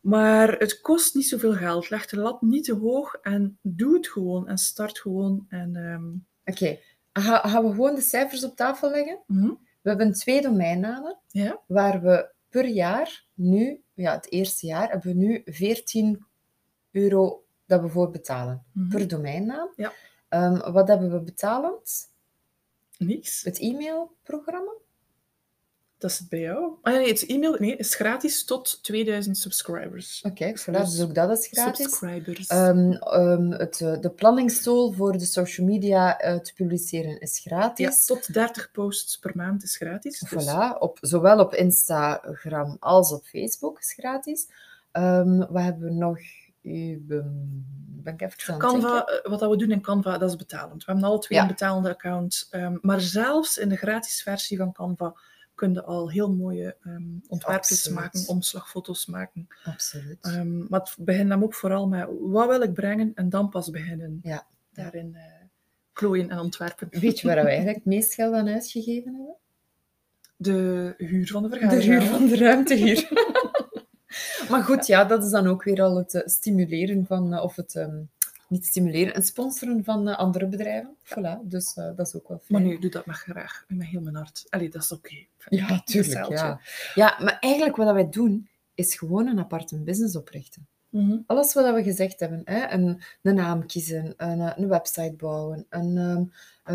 Maar 0.00 0.52
het 0.58 0.80
kost 0.80 1.14
niet 1.14 1.28
zoveel 1.28 1.52
geld. 1.52 1.90
Leg 1.90 2.06
de 2.06 2.16
lat 2.18 2.42
niet 2.42 2.64
te 2.64 2.74
hoog 2.74 3.14
en 3.22 3.58
doe 3.62 3.94
het 3.96 4.08
gewoon 4.08 4.48
en 4.48 4.58
start 4.58 4.98
gewoon. 4.98 5.46
En, 5.48 5.76
ehm, 5.76 6.04
Oké, 6.44 6.78
Ga- 7.12 7.48
gaan 7.48 7.64
we 7.64 7.70
gewoon 7.70 7.94
de 7.94 8.00
cijfers 8.00 8.44
op 8.44 8.56
tafel 8.56 8.90
leggen? 8.90 9.18
mhm, 9.26 9.50
We 9.82 9.88
hebben 9.88 10.12
twee 10.12 10.42
domeinnamen. 10.42 11.18
Ja, 11.28 11.60
waar 11.66 12.02
we 12.02 12.30
per 12.48 12.66
jaar 12.66 13.24
nu, 13.34 13.82
ja, 13.94 14.14
het 14.14 14.30
eerste 14.30 14.66
jaar, 14.66 14.90
hebben 14.90 15.08
we 15.16 15.24
nu 15.24 15.42
14 15.44 16.24
euro 16.90 17.44
dat 17.66 17.80
we 17.80 17.88
voor 17.88 18.10
betalen. 18.10 18.64
mhm. 18.72 18.88
Per 18.88 19.08
domeinnaam. 19.08 19.68
Ja. 19.76 19.92
Ehm, 20.28 20.72
wat 20.72 20.88
hebben 20.88 21.10
we 21.10 21.20
betalend? 21.20 22.14
niks. 22.98 23.42
Het 23.42 23.58
e-mailprogramma? 23.58 24.72
Dat 26.06 26.16
zit 26.16 26.28
bij 26.28 26.40
jou. 26.40 26.72
Ah, 26.82 26.94
nee, 26.94 27.08
het 27.08 27.26
e-mail 27.26 27.56
nee, 27.58 27.76
is 27.76 27.94
gratis 27.94 28.44
tot 28.44 28.82
2000 28.82 29.38
subscribers. 29.38 30.22
Oké, 30.22 30.52
voilà, 30.58 30.72
dus 30.72 31.02
ook 31.02 31.14
dat 31.14 31.30
is 31.38 31.46
gratis. 31.46 31.84
Subscribers. 31.84 32.46
Ehm, 32.46 32.92
ehm, 32.92 33.50
het, 33.50 33.80
eh, 33.80 34.00
de 34.00 34.10
planningstool 34.10 34.92
voor 34.92 35.12
de 35.12 35.24
social 35.24 35.66
media 35.66 36.18
eh, 36.18 36.38
te 36.38 36.54
publiceren 36.54 37.20
is 37.20 37.40
ja, 37.42 37.56
gratis. 37.56 38.04
tot 38.04 38.32
30 38.32 38.70
posts 38.70 39.18
per 39.18 39.32
maand 39.34 39.62
is 39.62 39.76
gratis. 39.76 40.18
Dus 40.18 40.44
Voilà, 40.44 40.78
op, 40.78 40.98
zowel 41.00 41.38
op 41.38 41.54
Instagram 41.54 42.76
als 42.80 43.12
op 43.12 43.24
Facebook 43.24 43.78
is 43.78 43.92
gratis. 43.92 44.48
Ehm, 44.92 45.38
wat 45.38 45.62
hebben 45.62 45.88
we 45.88 45.94
nog? 45.94 46.18
Ben 46.62 48.14
ik 48.14 48.22
even 48.22 48.52
het 48.52 48.56
Canva, 48.56 49.04
eh, 49.04 49.30
wat 49.30 49.40
dat 49.40 49.50
we 49.50 49.56
doen 49.56 49.70
in 49.70 49.80
Canva, 49.80 50.18
dat 50.18 50.30
is 50.30 50.36
betalend. 50.36 50.84
We 50.84 50.92
hebben 50.92 51.08
alle 51.08 51.18
twee 51.18 51.38
Ja. 51.38 51.44
een 51.44 51.50
betalende 51.50 51.88
account. 51.88 52.48
maar 52.80 53.00
zelfs 53.00 53.58
in 53.58 53.68
de 53.68 53.76
gratis 53.76 54.22
versie 54.22 54.56
van 54.56 54.72
Canva 54.72 55.14
kun 55.56 55.72
je 55.72 55.82
al 55.84 56.10
heel 56.10 56.32
mooie 56.34 56.76
ehm 56.82 57.02
ontwerpjes 57.28 57.78
Absoluut. 57.78 57.98
maken, 57.98 58.24
omslagfoto's 58.28 59.06
maken. 59.06 59.48
Absoluut. 59.64 60.18
Ehm, 60.20 60.58
maar 60.68 60.80
het 60.80 60.96
begint 60.98 61.30
hem 61.30 61.42
ook 61.42 61.54
vooral 61.54 61.88
met 61.88 62.08
wat 62.20 62.48
wil 62.48 62.62
ik 62.62 62.72
brengen 62.74 63.12
en 63.14 63.28
dan 63.28 63.48
pas 63.48 63.70
beginnen 63.70 64.20
Ja. 64.22 64.46
daarin 64.72 65.14
eh 65.14 65.22
klooien 65.92 66.30
en 66.30 66.38
ontwerpen. 66.38 66.88
Weet 66.90 67.20
je 67.20 67.26
waar 67.26 67.36
we 67.36 67.48
eigenlijk 67.48 67.76
het 67.84 67.84
meest 67.86 68.14
geld 68.14 68.34
aan 68.34 68.48
uitgegeven 68.48 69.14
hebben? 69.14 69.36
De 70.36 70.94
huur 70.96 71.26
van 71.26 71.42
de 71.42 71.48
De 71.48 71.56
vergadering. 71.58 71.92
huur 71.92 72.02
van 72.10 72.26
de 72.26 72.36
ruimte 72.36 72.74
hier. 72.74 73.08
maar 74.50 74.62
goed, 74.62 74.86
ja, 74.86 75.04
dat 75.04 75.24
is 75.24 75.30
dan 75.30 75.46
ook 75.46 75.62
weer 75.64 75.82
al 75.82 75.96
het 75.96 76.14
eh, 76.14 76.26
stimuleren 76.26 77.06
van, 77.06 77.34
eh, 77.34 77.42
of 77.42 77.56
het 77.56 77.74
ehm, 77.74 77.96
niet 78.48 78.66
stimuleren, 78.66 79.14
het 79.14 79.26
sponsoren 79.26 79.84
van 79.84 80.16
andere 80.16 80.46
bedrijven. 80.46 80.96
Voilà, 81.04 81.38
dus 81.42 81.74
dat 81.74 82.00
is 82.06 82.14
ook 82.14 82.28
wel 82.28 82.42
Maar 82.48 82.60
fijn. 82.60 82.72
nu, 82.72 82.78
doe 82.78 82.90
dat 82.90 83.06
maar 83.06 83.14
graag. 83.14 83.64
En 83.68 83.76
met 83.76 83.86
heel 83.86 84.00
mijn 84.00 84.14
hart. 84.16 84.46
Allee, 84.48 84.68
dat 84.70 84.82
is 84.82 84.92
oké. 84.92 85.26
Ja, 85.48 85.80
tuurlijk. 85.84 86.28
Ja. 86.28 86.60
ja, 86.94 87.16
maar 87.22 87.38
eigenlijk 87.40 87.76
wat 87.76 87.92
wij 87.92 88.08
doen, 88.08 88.48
is 88.74 88.94
gewoon 88.94 89.26
een 89.26 89.38
aparte 89.38 89.78
business 89.78 90.16
oprichten. 90.16 90.66
Mhm. 90.88 91.18
Alles 91.26 91.54
wat 91.54 91.74
we 91.74 91.82
gezegd 91.82 92.20
hebben, 92.20 92.40
hè? 92.44 92.70
Een, 92.72 93.02
een 93.22 93.34
naam 93.34 93.66
kiezen, 93.66 94.14
een, 94.16 94.40
eh, 94.40 94.52
een 94.56 94.68
website 94.68 95.14
bouwen, 95.16 95.66
een 95.68 95.96
ehm, 95.96 96.24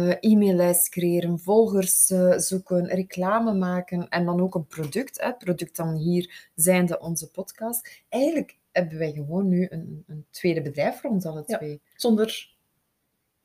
eh, 0.10 0.32
e-maillijst 0.32 0.90
creëren, 0.90 1.40
volgers 1.40 2.10
eh, 2.10 2.38
zoeken, 2.38 2.86
reclame 2.88 3.54
maken 3.54 4.10
en 4.10 4.26
dan 4.26 4.42
ook 4.42 4.56
een 4.56 4.68
product. 4.68 5.22
Hè? 5.22 5.34
Product 5.34 5.76
dan 5.76 5.96
hier 5.96 6.50
zijnde 6.56 7.00
onze 7.00 7.32
podcast. 7.32 8.04
Eigenlijk 8.10 8.58
hebben 8.72 8.98
wij 8.98 9.12
gewoon 9.12 9.48
nu 9.48 9.68
een, 9.70 10.04
een 10.08 10.26
tweede 10.30 10.62
bedrijf 10.62 11.00
voor 11.00 11.10
ons 11.10 11.26
alle 11.26 11.44
Ja. 11.46 11.58
twee. 11.58 11.82
Zonder 11.96 12.50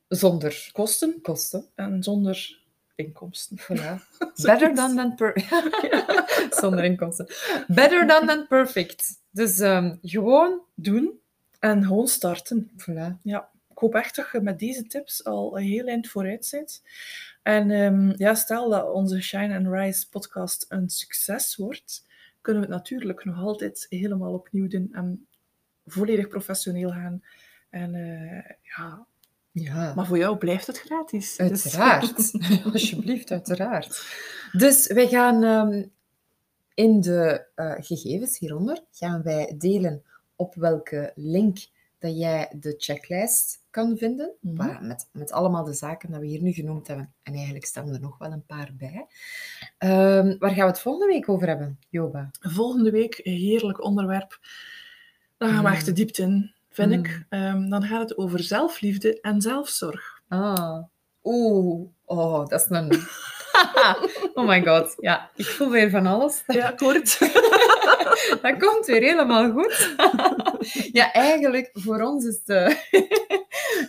Zonder 0.07 0.69
kosten 0.71 1.21
kosten. 1.21 1.65
en 1.75 2.03
zonder 2.03 2.65
inkomsten. 2.97 3.57
Better 4.43 4.75
than 4.75 4.95
than 4.95 5.15
per... 5.15 5.33
Zonder 6.59 6.83
inkomsten. 6.83 7.27
Better 7.67 8.07
than 8.07 8.27
than 8.27 8.47
perfect. 8.47 9.21
Dus 9.29 9.59
ehm, 9.59 9.95
gewoon, 10.01 10.61
Doen 10.75 11.19
en 11.59 11.85
gewoon 11.85 12.07
starten. 12.07 12.71
voilà. 12.77 13.21
Ja, 13.21 13.49
ik 13.69 13.77
hoop 13.77 13.95
echt 13.95 14.15
dat 14.15 14.29
je 14.31 14.41
met 14.41 14.59
deze 14.59 14.87
tips 14.87 15.25
al 15.25 15.57
een 15.57 15.63
heel 15.63 15.87
eind 15.87 16.07
vooruit 16.07 16.47
bent. 16.51 16.83
En 17.43 17.71
ehm, 17.71 18.13
ja, 18.17 18.35
stel 18.35 18.69
dat 18.69 18.91
onze 18.93 19.21
Shine 19.21 19.57
and 19.57 19.67
Rise 19.67 20.09
podcast 20.09 20.65
een 20.69 20.89
succes 20.89 21.55
wordt, 21.55 22.05
kunnen 22.41 22.61
we 22.61 22.67
het 22.67 22.77
natuurlijk 22.77 23.25
nog 23.25 23.37
altijd 23.37 23.85
helemaal 23.89 24.33
opnieuw 24.33 24.67
doen 24.67 24.89
en 24.91 25.27
volledig 25.85 26.27
professioneel 26.27 26.89
gaan. 26.89 27.23
En 27.69 27.95
eh, 27.95 28.51
ja, 28.61 29.05
Ja. 29.63 29.93
maar 29.95 30.05
voor 30.05 30.17
jou 30.17 30.37
blijft 30.37 30.67
het 30.67 30.79
gratis. 30.79 31.35
Dus- 31.35 31.49
Uiteraard. 31.75 32.31
Alsjeblieft, 32.73 33.31
uiteraard. 33.31 34.05
Dus 34.51 34.87
wij 34.87 35.07
gaan 35.07 35.43
ehm, 35.43 35.83
in 36.73 37.01
de 37.01 37.45
eh, 37.55 37.73
gegevens 37.77 38.39
hieronder 38.39 38.83
gaan 38.91 39.21
wij 39.23 39.55
delen 39.57 40.03
op 40.35 40.55
welke 40.55 41.11
link 41.15 41.57
dat 41.99 42.17
jij 42.17 42.51
de 42.59 42.75
checklist 42.77 43.63
kan 43.69 43.97
vinden. 43.97 44.31
Mhm. 44.41 44.87
met, 44.87 45.07
met 45.11 45.31
allemaal 45.31 45.63
de 45.63 45.73
zaken 45.73 46.11
dat 46.11 46.19
we 46.19 46.25
hier 46.27 46.41
nu 46.41 46.51
genoemd 46.51 46.87
hebben. 46.87 47.13
En 47.23 47.33
eigenlijk 47.33 47.65
staan 47.65 47.93
er 47.93 47.99
nog 47.99 48.17
wel 48.17 48.31
een 48.31 48.45
paar 48.45 48.69
bij. 48.77 49.05
Ehm, 49.77 50.35
waar 50.39 50.49
gaan 50.51 50.65
we 50.65 50.71
het 50.71 50.79
volgende 50.79 51.13
week 51.13 51.29
over 51.29 51.47
hebben, 51.47 51.79
Joba? 51.89 52.29
Volgende 52.39 52.91
week 52.91 53.19
een 53.23 53.37
heerlijk 53.37 53.83
onderwerp. 53.83 54.39
Dan 55.37 55.49
gaan 55.49 55.63
we 55.63 55.69
Mm. 55.69 55.75
echt 55.75 55.85
de 55.85 55.93
diepte 55.93 56.21
in, 56.21 56.51
vind 56.77 56.91
Mm. 56.91 56.99
ik. 57.05 57.25
Ehm, 57.29 57.69
dan 57.69 57.83
gaat 57.83 58.09
het 58.09 58.17
over 58.17 58.43
zelfliefde 58.43 59.21
en 59.21 59.41
zelfzorg. 59.41 60.21
Ah. 60.27 60.83
Oeh. 61.23 61.89
Oh, 62.05 62.45
dat 62.47 62.61
is 62.61 62.65
een... 62.69 62.91
oh 64.37 64.47
my 64.47 64.63
god. 64.65 64.95
Ja, 64.99 65.29
ik 65.35 65.45
voel 65.45 65.69
weer 65.69 65.89
van 65.89 66.05
alles. 66.05 66.43
Ja, 66.47 66.71
kort. 66.83 67.19
Dat 68.41 68.57
komt 68.59 68.85
weer 68.85 69.01
helemaal 69.01 69.51
goed. 69.51 69.95
ja, 70.91 71.13
eigenlijk 71.13 71.69
voor 71.73 72.01
ons 72.01 72.25
is 72.25 72.43
de 72.43 72.85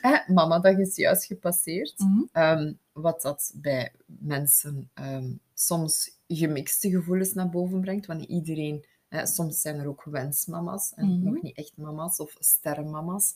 Hè, 0.00 0.32
mama-dag 0.32 0.76
is 0.78 0.96
juist 0.96 1.24
gepasseerd. 1.24 1.94
Mhm. 1.98 2.22
Ehm, 2.32 2.72
wat 2.92 3.22
dat 3.22 3.52
bij 3.54 3.92
mensen 4.06 4.90
ehm, 4.94 5.30
soms 5.54 6.18
gemixte 6.26 6.90
gevoelens 6.90 7.32
naar 7.34 7.48
boven 7.50 7.80
brengt. 7.80 8.06
Want 8.06 8.24
iedereen... 8.24 8.84
Hè, 9.08 9.26
soms 9.26 9.60
zijn 9.60 9.78
er 9.78 9.88
ook 9.88 10.04
wensmama's 10.04 10.92
en 10.94 11.06
Mhm. 11.18 11.24
nog 11.32 11.42
niet 11.42 11.56
echt 11.56 11.76
mama's 11.76 12.18
of 12.20 12.36
sterrenmama's. 12.38 13.34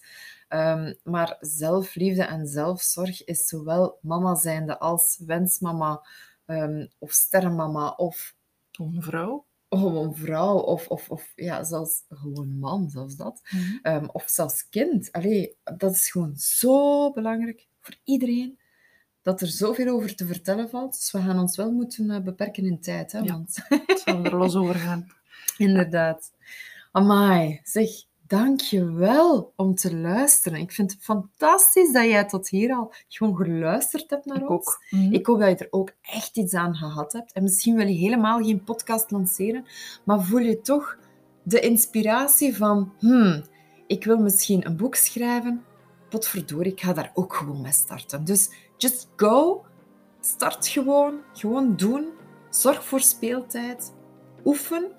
Ehm, 0.48 0.94
maar 1.04 1.36
zelfliefde 1.40 2.22
en 2.22 2.46
zelfzorg 2.46 3.24
is 3.24 3.46
zowel 3.46 3.98
mama 4.02 4.34
zijnde 4.34 4.78
als 4.78 5.18
wensmama 5.26 6.06
ehm, 6.46 6.86
of 6.98 7.12
sterrenmama 7.12 7.88
of 7.90 8.34
Een 8.72 9.02
vrouw. 9.02 9.44
gewoon 9.68 10.14
vrouw 10.16 10.58
of, 10.58 10.88
of, 10.88 11.10
of 11.10 11.32
ja, 11.36 11.64
zelfs 11.64 12.04
gewoon 12.08 12.58
man, 12.58 12.90
zelfs 12.90 13.16
dat. 13.16 13.40
Ehm, 13.82 14.04
of 14.12 14.24
zelfs 14.28 14.68
kind. 14.68 15.12
Allee, 15.12 15.56
dat 15.76 15.94
is 15.94 16.10
gewoon 16.10 16.36
zo 16.36 17.10
belangrijk 17.12 17.66
voor 17.80 17.94
iedereen. 18.04 18.58
Dat 19.22 19.40
er 19.40 19.46
zoveel 19.46 19.88
over 19.94 20.14
te 20.16 20.26
vertellen 20.26 20.68
valt. 20.70 20.92
Dus 20.92 21.12
we 21.12 21.20
gaan 21.20 21.38
ons 21.38 21.56
wel 21.56 21.72
moeten 21.72 22.10
eh, 22.10 22.20
beperken 22.22 22.64
in 22.64 22.80
tijd. 22.80 23.12
Hè, 23.12 23.18
Ja. 23.18 23.32
want 23.32 23.56
Het 23.68 24.00
zal 24.04 24.24
er 24.24 24.36
los 24.36 24.54
over 24.56 24.74
gaan. 24.74 25.06
Inderdaad. 25.58 26.32
Amai, 26.92 27.60
zeg, 27.62 27.88
dank 28.26 28.60
je 28.60 28.92
wel 28.92 29.52
om 29.56 29.74
te 29.74 29.96
luisteren. 29.96 30.58
Ik 30.58 30.72
vind 30.72 30.92
het 30.92 31.02
fantastisch 31.02 31.92
dat 31.92 32.04
jij 32.04 32.24
tot 32.24 32.48
hier 32.48 32.74
al 32.74 32.92
gewoon 33.08 33.36
geluisterd 33.36 34.10
hebt 34.10 34.24
naar 34.24 34.36
Ik 34.36 34.50
ons. 34.50 34.66
ook. 34.66 34.84
Mhm. 34.90 35.12
Ik 35.12 35.26
hoop 35.26 35.38
dat 35.40 35.48
je 35.48 35.56
er 35.56 35.66
ook 35.72 35.92
echt 36.00 36.36
iets 36.36 36.54
aan 36.54 36.74
gehad 36.74 37.12
hebt. 37.12 37.32
En 37.32 37.42
misschien 37.42 37.76
wil 37.76 37.86
je 37.86 37.98
helemaal 37.98 38.42
geen 38.42 38.64
podcast 38.64 39.10
lanceren, 39.10 39.64
maar 40.04 40.22
voel 40.22 40.40
je 40.40 40.60
toch 40.60 40.96
de 41.42 41.60
inspiratie 41.60 42.56
van, 42.56 42.92
hmm, 42.98 43.44
ik 43.86 44.04
wil 44.04 44.18
misschien 44.18 44.66
een 44.66 44.76
boek 44.76 44.94
schrijven. 44.94 45.64
Potverdorie, 46.08 46.72
ik 46.72 46.80
ga 46.80 46.92
daar 46.92 47.10
ook 47.14 47.34
gewoon 47.34 47.60
mee 47.60 47.72
starten. 47.72 48.24
Dus 48.24 48.50
just 48.76 49.08
go. 49.16 49.64
Start 50.20 50.66
gewoon. 50.66 51.14
Gewoon 51.32 51.76
doen. 51.76 52.06
Zorg 52.50 52.84
voor 52.84 53.00
speeltijd. 53.00 53.92
Oefen. 54.44 54.90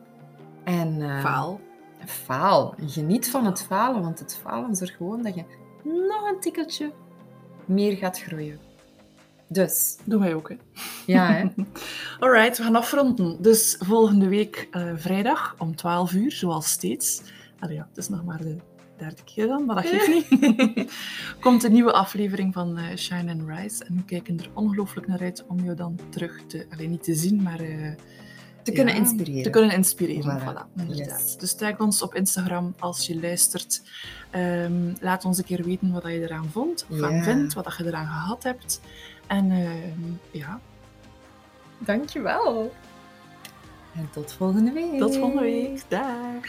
En 0.63 1.01
eh, 1.01 1.21
Faal. 1.21 1.61
faal. 2.05 2.75
En 2.77 2.89
Geniet 2.89 3.29
van 3.29 3.45
het 3.45 3.63
falen, 3.63 4.01
want 4.01 4.19
het 4.19 4.35
falen 4.35 4.75
zorgt 4.75 4.95
gewoon 4.95 5.23
dat 5.23 5.35
je 5.35 5.43
nog 5.83 6.29
een 6.31 6.39
tikkeltje 6.39 6.91
meer 7.65 7.97
gaat 7.97 8.21
groeien. 8.21 8.59
Dus, 9.47 9.97
Doen 10.03 10.19
wij 10.19 10.33
ook, 10.33 10.49
hè. 10.49 10.55
ja, 11.05 11.31
hè? 11.31 11.45
Alright, 12.25 12.57
we 12.57 12.63
gaan 12.63 12.75
afronden. 12.75 13.41
Dus 13.41 13.75
volgende 13.79 14.27
week 14.27 14.67
eh, 14.71 14.91
vrijdag 14.95 15.55
om 15.57 15.75
12 15.75 16.13
uur, 16.13 16.31
zoals 16.31 16.71
steeds. 16.71 17.21
Allee, 17.59 17.75
ja, 17.75 17.87
het 17.89 17.97
is 17.97 18.09
nog 18.09 18.23
maar 18.23 18.37
de 18.37 18.57
derde 18.97 19.23
keer 19.23 19.47
dan, 19.47 19.65
maar 19.65 19.75
dat 19.75 19.85
geeft 19.85 20.07
niet. 20.07 20.91
Komt 21.41 21.63
een 21.63 21.71
nieuwe 21.71 21.93
aflevering 21.93 22.53
van 22.53 22.77
eh, 22.77 22.97
Shine 22.97 23.31
and 23.31 23.49
Rise. 23.49 23.83
En 23.83 23.95
we 23.95 24.03
kijken 24.03 24.39
er 24.39 24.49
ongelooflijk 24.53 25.07
naar 25.07 25.21
uit 25.21 25.45
om 25.47 25.59
jou 25.63 25.75
dan 25.75 25.99
terug 26.09 26.45
te... 26.47 26.65
Alleen 26.69 26.89
niet 26.89 27.03
te 27.03 27.15
zien, 27.15 27.41
maar... 27.41 27.59
te 28.63 28.71
kunnen 28.71 28.93
ja, 28.93 28.99
inspireren. 28.99 29.43
Te 29.43 29.49
kunnen 29.49 29.71
inspireren, 29.71 30.39
Voilà, 30.39 30.43
voilà. 30.43 30.81
inderdaad. 30.81 31.21
yes. 31.21 31.37
Dus 31.37 31.53
tag 31.53 31.79
ons 31.79 32.01
op 32.01 32.15
Instagram 32.15 32.73
als 32.79 33.07
je 33.07 33.19
luistert. 33.19 33.81
Ehm, 34.31 34.93
laat 34.99 35.25
ons 35.25 35.37
een 35.37 35.43
keer 35.43 35.63
weten 35.63 35.91
wat 35.91 36.03
je 36.03 36.09
eraan 36.21 36.49
vond, 36.51 36.85
of 36.89 37.01
aan 37.01 37.15
Ja. 37.15 37.23
vindt, 37.23 37.53
wat 37.53 37.75
je 37.77 37.85
eraan 37.85 38.05
gehad 38.07 38.43
hebt. 38.43 38.81
En 39.27 39.51
ehm, 39.51 40.11
ja, 40.31 40.59
Dankjewel. 41.77 42.73
En 43.95 44.09
tot 44.11 44.31
volgende 44.33 44.71
week. 44.71 44.99
tot 44.99 45.15
volgende 45.17 45.41
week. 45.41 45.81
Dag! 45.87 46.45